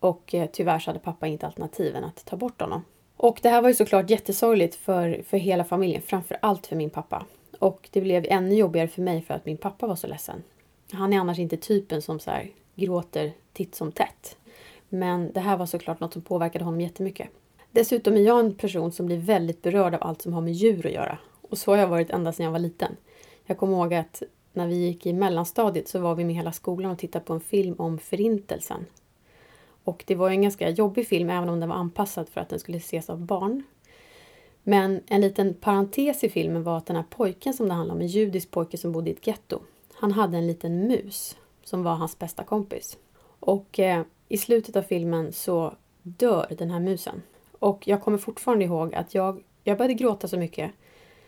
Och 0.00 0.34
eh, 0.34 0.48
tyvärr 0.52 0.78
så 0.78 0.90
hade 0.90 0.98
pappa 0.98 1.26
inte 1.26 1.46
alternativ 1.46 1.96
än 1.96 2.04
att 2.04 2.24
ta 2.24 2.36
bort 2.36 2.60
honom. 2.60 2.82
Och 3.16 3.38
det 3.42 3.48
här 3.48 3.62
var 3.62 3.68
ju 3.68 3.74
såklart 3.74 4.10
jättesorgligt 4.10 4.74
för, 4.74 5.22
för 5.28 5.36
hela 5.36 5.64
familjen, 5.64 6.02
framför 6.02 6.36
allt 6.42 6.66
för 6.66 6.76
min 6.76 6.90
pappa. 6.90 7.26
Och 7.58 7.88
det 7.92 8.00
blev 8.00 8.26
ännu 8.28 8.54
jobbigare 8.54 8.88
för 8.88 9.02
mig 9.02 9.22
för 9.22 9.34
att 9.34 9.46
min 9.46 9.56
pappa 9.56 9.86
var 9.86 9.96
så 9.96 10.06
ledsen. 10.06 10.42
Han 10.92 11.12
är 11.12 11.18
annars 11.18 11.38
inte 11.38 11.56
typen 11.56 12.02
som 12.02 12.20
så 12.20 12.30
här, 12.30 12.50
gråter 12.74 13.32
titt 13.52 13.74
som 13.74 13.92
tätt. 13.92 14.36
Men 14.88 15.32
det 15.32 15.40
här 15.40 15.56
var 15.56 15.66
såklart 15.66 16.00
något 16.00 16.12
som 16.12 16.22
påverkade 16.22 16.64
honom 16.64 16.80
jättemycket. 16.80 17.28
Dessutom 17.70 18.14
är 18.14 18.20
jag 18.20 18.40
en 18.40 18.54
person 18.54 18.92
som 18.92 19.06
blir 19.06 19.18
väldigt 19.18 19.62
berörd 19.62 19.94
av 19.94 20.02
allt 20.02 20.22
som 20.22 20.32
har 20.32 20.40
med 20.40 20.52
djur 20.52 20.86
att 20.86 20.92
göra. 20.92 21.18
Och 21.42 21.58
så 21.58 21.70
har 21.70 21.78
jag 21.78 21.88
varit 21.88 22.10
ända 22.10 22.32
sedan 22.32 22.44
jag 22.44 22.52
var 22.52 22.58
liten. 22.58 22.96
Jag 23.46 23.58
kommer 23.58 23.76
ihåg 23.76 23.94
att 23.94 24.22
när 24.52 24.66
vi 24.66 24.74
gick 24.74 25.06
i 25.06 25.12
mellanstadiet 25.12 25.88
så 25.88 25.98
var 25.98 26.14
vi 26.14 26.24
med 26.24 26.36
hela 26.36 26.52
skolan 26.52 26.92
och 26.92 26.98
tittade 26.98 27.24
på 27.24 27.32
en 27.32 27.40
film 27.40 27.74
om 27.78 27.98
Förintelsen. 27.98 28.86
Och 29.84 30.04
det 30.06 30.14
var 30.14 30.30
en 30.30 30.42
ganska 30.42 30.70
jobbig 30.70 31.08
film 31.08 31.30
även 31.30 31.48
om 31.48 31.60
den 31.60 31.68
var 31.68 31.76
anpassad 31.76 32.28
för 32.28 32.40
att 32.40 32.48
den 32.48 32.58
skulle 32.58 32.78
ses 32.78 33.10
av 33.10 33.20
barn. 33.20 33.62
Men 34.62 35.00
en 35.06 35.20
liten 35.20 35.54
parentes 35.54 36.24
i 36.24 36.28
filmen 36.28 36.62
var 36.62 36.78
att 36.78 36.86
den 36.86 36.96
här 36.96 37.04
pojken 37.10 37.54
som 37.54 37.68
det 37.68 37.74
handlar 37.74 37.94
om, 37.94 38.00
en 38.00 38.06
judisk 38.06 38.50
pojke 38.50 38.78
som 38.78 38.92
bodde 38.92 39.10
i 39.10 39.12
ett 39.12 39.26
getto, 39.26 39.60
han 39.94 40.12
hade 40.12 40.38
en 40.38 40.46
liten 40.46 40.86
mus 40.86 41.36
som 41.64 41.82
var 41.82 41.94
hans 41.94 42.18
bästa 42.18 42.44
kompis. 42.44 42.98
Och 43.40 43.78
eh, 43.78 44.02
i 44.28 44.38
slutet 44.38 44.76
av 44.76 44.82
filmen 44.82 45.32
så 45.32 45.74
dör 46.02 46.46
den 46.58 46.70
här 46.70 46.80
musen. 46.80 47.22
Och 47.58 47.88
jag 47.88 48.02
kommer 48.02 48.18
fortfarande 48.18 48.64
ihåg 48.64 48.94
att 48.94 49.14
jag, 49.14 49.42
jag 49.64 49.78
började 49.78 49.94
gråta 49.94 50.28
så 50.28 50.36
mycket 50.36 50.70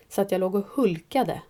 så 0.09 0.21
att 0.21 0.31
jag 0.31 0.39
låg 0.39 0.55
och 0.55 0.67
hulkade 0.67 1.41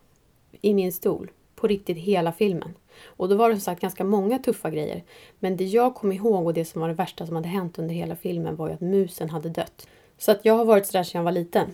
i 0.62 0.74
min 0.74 0.94
stol 0.94 1.32
på 1.58 1.68
riktigt 1.68 1.98
hela 1.98 2.32
filmen. 2.32 2.74
Och 3.06 3.30
då 3.30 3.36
var 3.36 3.50
det 3.50 3.56
som 3.56 3.62
sagt 3.62 3.82
ganska 3.82 4.04
många 4.04 4.40
tuffa 4.40 4.70
grejer. 4.70 5.04
Men 5.40 5.58
det 5.58 5.64
jag 5.64 5.96
kom 5.96 6.12
ihåg 6.12 6.46
och 6.46 6.54
det 6.54 6.66
som 6.66 6.82
var 6.82 6.88
det 6.88 6.94
värsta 6.94 7.26
som 7.26 7.36
hade 7.36 7.48
hänt 7.48 7.80
under 7.80 7.96
hela 7.96 8.16
filmen 8.16 8.56
var 8.56 8.68
ju 8.68 8.74
att 8.74 8.82
musen 8.82 9.30
hade 9.30 9.50
dött. 9.50 9.88
Så 10.18 10.32
att 10.32 10.46
jag 10.46 10.58
har 10.58 10.66
varit 10.66 10.86
sådär 10.86 11.04
sedan 11.04 11.20
jag 11.20 11.24
var 11.24 11.32
liten. 11.32 11.74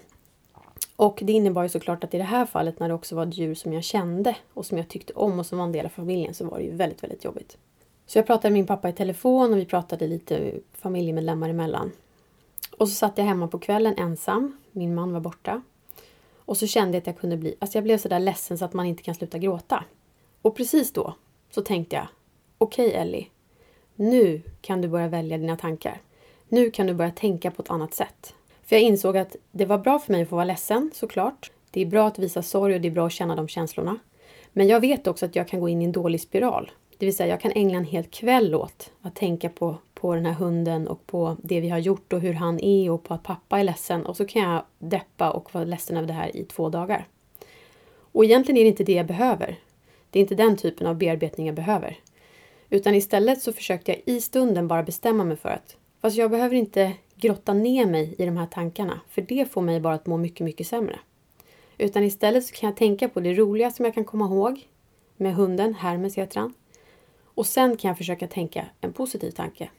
Och 0.95 1.19
det 1.23 1.33
innebar 1.33 1.63
ju 1.63 1.69
såklart 1.69 2.03
att 2.03 2.13
i 2.13 2.17
det 2.17 2.23
här 2.23 2.45
fallet 2.45 2.79
när 2.79 2.87
det 2.87 2.93
också 2.93 3.15
var 3.15 3.27
ett 3.27 3.37
djur 3.37 3.55
som 3.55 3.73
jag 3.73 3.83
kände 3.83 4.35
och 4.53 4.65
som 4.65 4.77
jag 4.77 4.87
tyckte 4.87 5.13
om 5.13 5.39
och 5.39 5.45
som 5.45 5.57
var 5.57 5.65
en 5.65 5.71
del 5.71 5.85
av 5.85 5.89
familjen 5.89 6.33
så 6.33 6.45
var 6.45 6.57
det 6.57 6.63
ju 6.63 6.75
väldigt, 6.75 7.03
väldigt 7.03 7.23
jobbigt. 7.23 7.57
Så 8.05 8.17
jag 8.17 8.25
pratade 8.25 8.49
med 8.49 8.53
min 8.53 8.67
pappa 8.67 8.89
i 8.89 8.93
telefon 8.93 9.53
och 9.53 9.59
vi 9.59 9.65
pratade 9.65 10.07
lite 10.07 10.53
familjemedlemmar 10.73 11.49
emellan. 11.49 11.91
Och 12.77 12.89
så 12.89 12.95
satt 12.95 13.17
jag 13.17 13.25
hemma 13.25 13.47
på 13.47 13.59
kvällen 13.59 13.93
ensam. 13.97 14.57
Min 14.71 14.95
man 14.95 15.13
var 15.13 15.19
borta. 15.19 15.61
Och 16.45 16.57
så 16.57 16.67
kände 16.67 16.97
jag 16.97 17.01
att 17.01 17.07
jag 17.07 17.17
kunde 17.17 17.37
bli... 17.37 17.55
Alltså 17.59 17.77
jag 17.77 17.83
blev 17.83 17.97
så 17.97 18.07
där 18.07 18.19
ledsen 18.19 18.57
så 18.57 18.65
att 18.65 18.73
man 18.73 18.85
inte 18.85 19.03
kan 19.03 19.15
sluta 19.15 19.37
gråta. 19.37 19.83
Och 20.41 20.55
precis 20.55 20.93
då 20.93 21.15
så 21.51 21.61
tänkte 21.61 21.95
jag 21.95 22.07
Okej 22.57 22.87
okay, 22.87 22.99
Ellie, 23.01 23.27
nu 23.95 24.41
kan 24.61 24.81
du 24.81 24.87
börja 24.87 25.07
välja 25.07 25.37
dina 25.37 25.57
tankar. 25.57 26.01
Nu 26.49 26.71
kan 26.71 26.87
du 26.87 26.93
börja 26.93 27.11
tänka 27.11 27.51
på 27.51 27.61
ett 27.61 27.69
annat 27.69 27.93
sätt. 27.93 28.33
För 28.63 28.75
jag 28.75 28.83
insåg 28.83 29.17
att 29.17 29.35
det 29.51 29.65
var 29.65 29.77
bra 29.77 29.99
för 29.99 30.11
mig 30.11 30.21
att 30.21 30.29
få 30.29 30.35
vara 30.35 30.45
ledsen, 30.45 30.91
såklart. 30.93 31.51
Det 31.71 31.81
är 31.81 31.85
bra 31.85 32.07
att 32.07 32.19
visa 32.19 32.41
sorg 32.41 32.75
och 32.75 32.81
det 32.81 32.87
är 32.87 32.91
bra 32.91 33.05
att 33.05 33.11
känna 33.11 33.35
de 33.35 33.47
känslorna. 33.47 33.99
Men 34.51 34.67
jag 34.67 34.79
vet 34.79 35.07
också 35.07 35.25
att 35.25 35.35
jag 35.35 35.47
kan 35.47 35.59
gå 35.59 35.69
in 35.69 35.81
i 35.81 35.85
en 35.85 35.91
dålig 35.91 36.21
spiral. 36.21 36.71
Det 36.97 37.05
vill 37.05 37.15
säga, 37.15 37.29
jag 37.29 37.41
kan 37.41 37.51
ägna 37.51 37.77
en 37.77 37.85
hel 37.85 38.03
kväll 38.03 38.55
åt 38.55 38.91
att 39.01 39.15
tänka 39.15 39.49
på, 39.49 39.77
på 40.03 40.15
den 40.15 40.25
här 40.25 40.33
hunden 40.33 40.87
och 40.87 41.07
på 41.07 41.37
det 41.43 41.59
vi 41.59 41.69
har 41.69 41.77
gjort 41.77 42.13
och 42.13 42.21
hur 42.21 42.33
han 42.33 42.59
är 42.59 42.91
och 42.91 43.03
på 43.03 43.13
att 43.13 43.23
pappa 43.23 43.59
är 43.59 43.63
ledsen. 43.63 44.05
Och 44.05 44.17
så 44.17 44.25
kan 44.25 44.41
jag 44.41 44.63
deppa 44.79 45.31
och 45.31 45.53
vara 45.53 45.63
ledsen 45.63 45.97
över 45.97 46.07
det 46.07 46.13
här 46.13 46.37
i 46.37 46.43
två 46.43 46.69
dagar. 46.69 47.07
Och 47.95 48.25
egentligen 48.25 48.57
är 48.57 48.63
det 48.63 48.69
inte 48.69 48.83
det 48.83 48.93
jag 48.93 49.05
behöver. 49.05 49.59
Det 50.09 50.19
är 50.19 50.21
inte 50.21 50.35
den 50.35 50.57
typen 50.57 50.87
av 50.87 50.95
bearbetning 50.95 51.45
jag 51.47 51.55
behöver. 51.55 51.97
Utan 52.69 52.95
istället 52.95 53.41
så 53.41 53.53
försökte 53.53 53.91
jag 53.91 54.01
i 54.05 54.21
stunden 54.21 54.67
bara 54.67 54.83
bestämma 54.83 55.23
mig 55.23 55.37
för 55.37 55.49
att 55.49 55.77
fast 56.01 56.17
jag 56.17 56.31
behöver 56.31 56.55
inte 56.55 56.93
grotta 57.15 57.53
ner 57.53 57.85
mig 57.85 58.15
i 58.17 58.25
de 58.25 58.37
här 58.37 58.47
tankarna, 58.47 58.99
för 59.09 59.21
det 59.21 59.51
får 59.51 59.61
mig 59.61 59.79
bara 59.79 59.93
att 59.93 60.07
må 60.07 60.17
mycket, 60.17 60.45
mycket 60.45 60.67
sämre. 60.67 60.99
Utan 61.77 62.03
istället 62.03 62.45
så 62.45 62.55
kan 62.55 62.69
jag 62.69 62.77
tänka 62.77 63.09
på 63.09 63.19
det 63.19 63.33
roliga 63.33 63.71
som 63.71 63.85
jag 63.85 63.93
kan 63.93 64.05
komma 64.05 64.25
ihåg 64.25 64.67
med 65.17 65.35
hunden, 65.35 65.73
Hermes 65.73 66.17
heter 66.17 66.39
han. 66.39 66.53
Och 67.23 67.45
sen 67.45 67.77
kan 67.77 67.89
jag 67.89 67.97
försöka 67.97 68.27
tänka 68.27 68.65
en 68.81 68.93
positiv 68.93 69.31
tanke. 69.31 69.69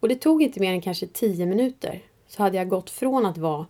Och 0.00 0.08
det 0.08 0.14
tog 0.14 0.42
inte 0.42 0.60
mer 0.60 0.72
än 0.72 0.80
kanske 0.80 1.06
tio 1.06 1.46
minuter 1.46 2.02
så 2.28 2.42
hade 2.42 2.56
jag 2.56 2.68
gått 2.68 2.90
från 2.90 3.26
att 3.26 3.38
vara 3.38 3.66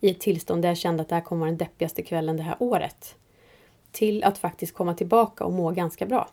i 0.00 0.10
ett 0.10 0.20
tillstånd 0.20 0.62
där 0.62 0.68
jag 0.68 0.78
kände 0.78 1.02
att 1.02 1.08
det 1.08 1.14
här 1.14 1.22
kommer 1.22 1.40
vara 1.40 1.50
den 1.50 1.58
deppigaste 1.58 2.02
kvällen 2.02 2.36
det 2.36 2.42
här 2.42 2.56
året 2.58 3.14
till 3.92 4.24
att 4.24 4.38
faktiskt 4.38 4.74
komma 4.74 4.94
tillbaka 4.94 5.44
och 5.44 5.52
må 5.52 5.70
ganska 5.70 6.06
bra. 6.06 6.28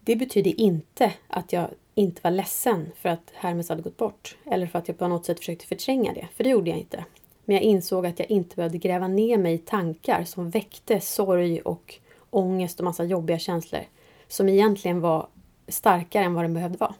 Det 0.00 0.16
betyder 0.16 0.60
inte 0.60 1.12
att 1.28 1.52
jag 1.52 1.68
inte 1.94 2.20
var 2.24 2.30
ledsen 2.30 2.92
för 2.96 3.08
att 3.08 3.30
Hermes 3.34 3.68
hade 3.68 3.82
gått 3.82 3.96
bort 3.96 4.36
eller 4.44 4.66
för 4.66 4.78
att 4.78 4.88
jag 4.88 4.98
på 4.98 5.08
något 5.08 5.26
sätt 5.26 5.38
försökte 5.38 5.66
förtränga 5.66 6.12
det, 6.12 6.28
för 6.34 6.44
det 6.44 6.50
gjorde 6.50 6.70
jag 6.70 6.78
inte. 6.78 7.04
Men 7.44 7.56
jag 7.56 7.62
insåg 7.62 8.06
att 8.06 8.18
jag 8.18 8.30
inte 8.30 8.56
behövde 8.56 8.78
gräva 8.78 9.08
ner 9.08 9.38
mig 9.38 9.54
i 9.54 9.58
tankar 9.58 10.24
som 10.24 10.50
väckte 10.50 11.00
sorg 11.00 11.60
och 11.60 11.94
ångest 12.30 12.80
och 12.80 12.84
massa 12.84 13.04
jobbiga 13.04 13.38
känslor 13.38 13.82
som 14.28 14.48
egentligen 14.48 15.00
var 15.00 15.26
starkare 15.68 16.24
än 16.24 16.34
vad 16.34 16.44
den 16.44 16.54
behövde 16.54 16.78
vara. 16.78 16.94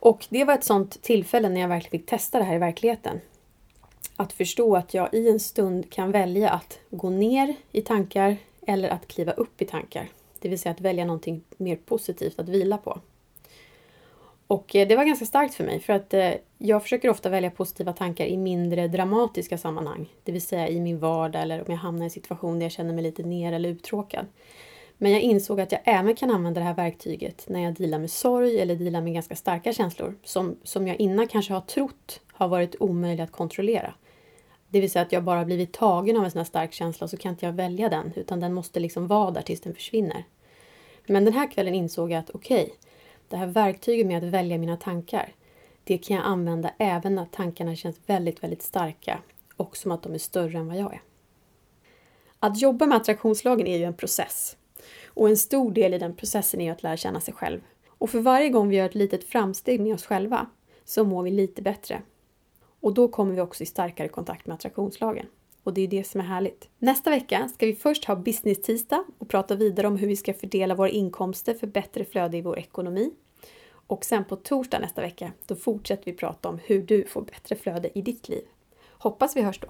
Och 0.00 0.26
det 0.28 0.44
var 0.44 0.54
ett 0.54 0.64
sånt 0.64 1.02
tillfälle 1.02 1.48
när 1.48 1.60
jag 1.60 1.68
verkligen 1.68 1.90
fick 1.90 2.10
testa 2.10 2.38
det 2.38 2.44
här 2.44 2.54
i 2.54 2.58
verkligheten. 2.58 3.20
Att 4.16 4.32
förstå 4.32 4.76
att 4.76 4.94
jag 4.94 5.14
i 5.14 5.30
en 5.30 5.40
stund 5.40 5.92
kan 5.92 6.12
välja 6.12 6.50
att 6.50 6.78
gå 6.90 7.10
ner 7.10 7.54
i 7.72 7.82
tankar 7.82 8.36
eller 8.66 8.88
att 8.88 9.08
kliva 9.08 9.32
upp 9.32 9.62
i 9.62 9.64
tankar. 9.64 10.08
Det 10.40 10.48
vill 10.48 10.58
säga 10.58 10.72
att 10.72 10.80
välja 10.80 11.04
någonting 11.04 11.44
mer 11.56 11.76
positivt 11.76 12.38
att 12.38 12.48
vila 12.48 12.78
på. 12.78 13.00
Och 14.46 14.76
eh, 14.76 14.88
det 14.88 14.96
var 14.96 15.04
ganska 15.04 15.26
starkt 15.26 15.54
för 15.54 15.64
mig 15.64 15.80
för 15.80 15.92
att 15.92 16.14
eh, 16.14 16.32
jag 16.58 16.82
försöker 16.82 17.08
ofta 17.08 17.28
välja 17.28 17.50
positiva 17.50 17.92
tankar 17.92 18.24
i 18.24 18.36
mindre 18.36 18.88
dramatiska 18.88 19.58
sammanhang. 19.58 20.08
Det 20.24 20.32
vill 20.32 20.42
säga 20.42 20.68
i 20.68 20.80
min 20.80 20.98
vardag 20.98 21.42
eller 21.42 21.58
om 21.60 21.66
jag 21.68 21.76
hamnar 21.76 22.02
i 22.02 22.04
en 22.04 22.10
situation 22.10 22.58
där 22.58 22.64
jag 22.64 22.72
känner 22.72 22.94
mig 22.94 23.02
lite 23.02 23.22
ner 23.22 23.52
eller 23.52 23.68
uttråkad. 23.68 24.26
Men 24.98 25.12
jag 25.12 25.20
insåg 25.20 25.60
att 25.60 25.72
jag 25.72 25.80
även 25.84 26.16
kan 26.16 26.30
använda 26.30 26.60
det 26.60 26.66
här 26.66 26.74
verktyget 26.74 27.44
när 27.48 27.60
jag 27.60 27.74
dealar 27.74 27.98
med 27.98 28.10
sorg 28.10 28.60
eller 28.60 28.76
dealar 28.76 29.00
med 29.00 29.14
ganska 29.14 29.36
starka 29.36 29.72
känslor 29.72 30.18
som, 30.24 30.56
som 30.62 30.88
jag 30.88 30.96
innan 31.00 31.28
kanske 31.28 31.52
har 31.52 31.60
trott 31.60 32.20
har 32.32 32.48
varit 32.48 32.76
omöjliga 32.80 33.24
att 33.24 33.32
kontrollera. 33.32 33.94
Det 34.68 34.80
vill 34.80 34.90
säga 34.90 35.02
att 35.02 35.12
jag 35.12 35.24
bara 35.24 35.44
blivit 35.44 35.72
tagen 35.72 36.16
av 36.16 36.24
en 36.24 36.30
sån 36.30 36.38
här 36.38 36.44
stark 36.44 36.72
känsla 36.72 37.08
så 37.08 37.16
kan 37.16 37.30
inte 37.30 37.46
jag 37.46 37.52
välja 37.52 37.88
den 37.88 38.12
utan 38.16 38.40
den 38.40 38.54
måste 38.54 38.80
liksom 38.80 39.06
vara 39.06 39.30
där 39.30 39.42
tills 39.42 39.60
den 39.60 39.74
försvinner. 39.74 40.24
Men 41.06 41.24
den 41.24 41.34
här 41.34 41.50
kvällen 41.50 41.74
insåg 41.74 42.10
jag 42.10 42.18
att 42.18 42.30
okej, 42.30 42.62
okay, 42.62 42.74
det 43.28 43.36
här 43.36 43.46
verktyget 43.46 44.06
med 44.06 44.24
att 44.24 44.30
välja 44.30 44.58
mina 44.58 44.76
tankar, 44.76 45.32
det 45.84 45.98
kan 45.98 46.16
jag 46.16 46.26
använda 46.26 46.70
även 46.78 47.14
när 47.14 47.24
tankarna 47.24 47.76
känns 47.76 47.96
väldigt, 48.06 48.42
väldigt 48.42 48.62
starka 48.62 49.18
och 49.56 49.76
som 49.76 49.92
att 49.92 50.02
de 50.02 50.14
är 50.14 50.18
större 50.18 50.58
än 50.58 50.66
vad 50.66 50.76
jag 50.76 50.94
är. 50.94 51.02
Att 52.40 52.60
jobba 52.60 52.86
med 52.86 52.96
attraktionslagen 52.96 53.66
är 53.66 53.78
ju 53.78 53.84
en 53.84 53.96
process. 53.96 54.56
Och 55.16 55.28
en 55.28 55.36
stor 55.36 55.70
del 55.70 55.94
i 55.94 55.98
den 55.98 56.14
processen 56.14 56.60
är 56.60 56.72
att 56.72 56.82
lära 56.82 56.96
känna 56.96 57.20
sig 57.20 57.34
själv. 57.34 57.60
Och 57.88 58.10
för 58.10 58.20
varje 58.20 58.48
gång 58.48 58.68
vi 58.68 58.76
gör 58.76 58.86
ett 58.86 58.94
litet 58.94 59.24
framsteg 59.24 59.80
med 59.80 59.94
oss 59.94 60.06
själva 60.06 60.46
så 60.84 61.04
mår 61.04 61.22
vi 61.22 61.30
lite 61.30 61.62
bättre. 61.62 62.02
Och 62.80 62.94
då 62.94 63.08
kommer 63.08 63.34
vi 63.34 63.40
också 63.40 63.62
i 63.62 63.66
starkare 63.66 64.08
kontakt 64.08 64.46
med 64.46 64.54
attraktionslagen. 64.54 65.26
Och 65.62 65.74
det 65.74 65.80
är 65.80 65.88
det 65.88 66.04
som 66.04 66.20
är 66.20 66.24
härligt. 66.24 66.68
Nästa 66.78 67.10
vecka 67.10 67.48
ska 67.54 67.66
vi 67.66 67.74
först 67.74 68.04
ha 68.04 68.16
business-tisdag 68.16 69.04
och 69.18 69.28
prata 69.28 69.54
vidare 69.54 69.86
om 69.86 69.96
hur 69.96 70.08
vi 70.08 70.16
ska 70.16 70.34
fördela 70.34 70.74
våra 70.74 70.88
inkomster 70.88 71.54
för 71.54 71.66
bättre 71.66 72.04
flöde 72.04 72.36
i 72.36 72.42
vår 72.42 72.58
ekonomi. 72.58 73.10
Och 73.68 74.04
sen 74.04 74.24
på 74.24 74.36
torsdag 74.36 74.78
nästa 74.78 75.00
vecka, 75.00 75.32
då 75.46 75.56
fortsätter 75.56 76.04
vi 76.04 76.12
prata 76.12 76.48
om 76.48 76.58
hur 76.64 76.82
du 76.82 77.04
får 77.04 77.22
bättre 77.22 77.56
flöde 77.56 77.98
i 77.98 78.02
ditt 78.02 78.28
liv. 78.28 78.44
Hoppas 78.90 79.36
vi 79.36 79.42
hörs 79.42 79.60
då! 79.60 79.68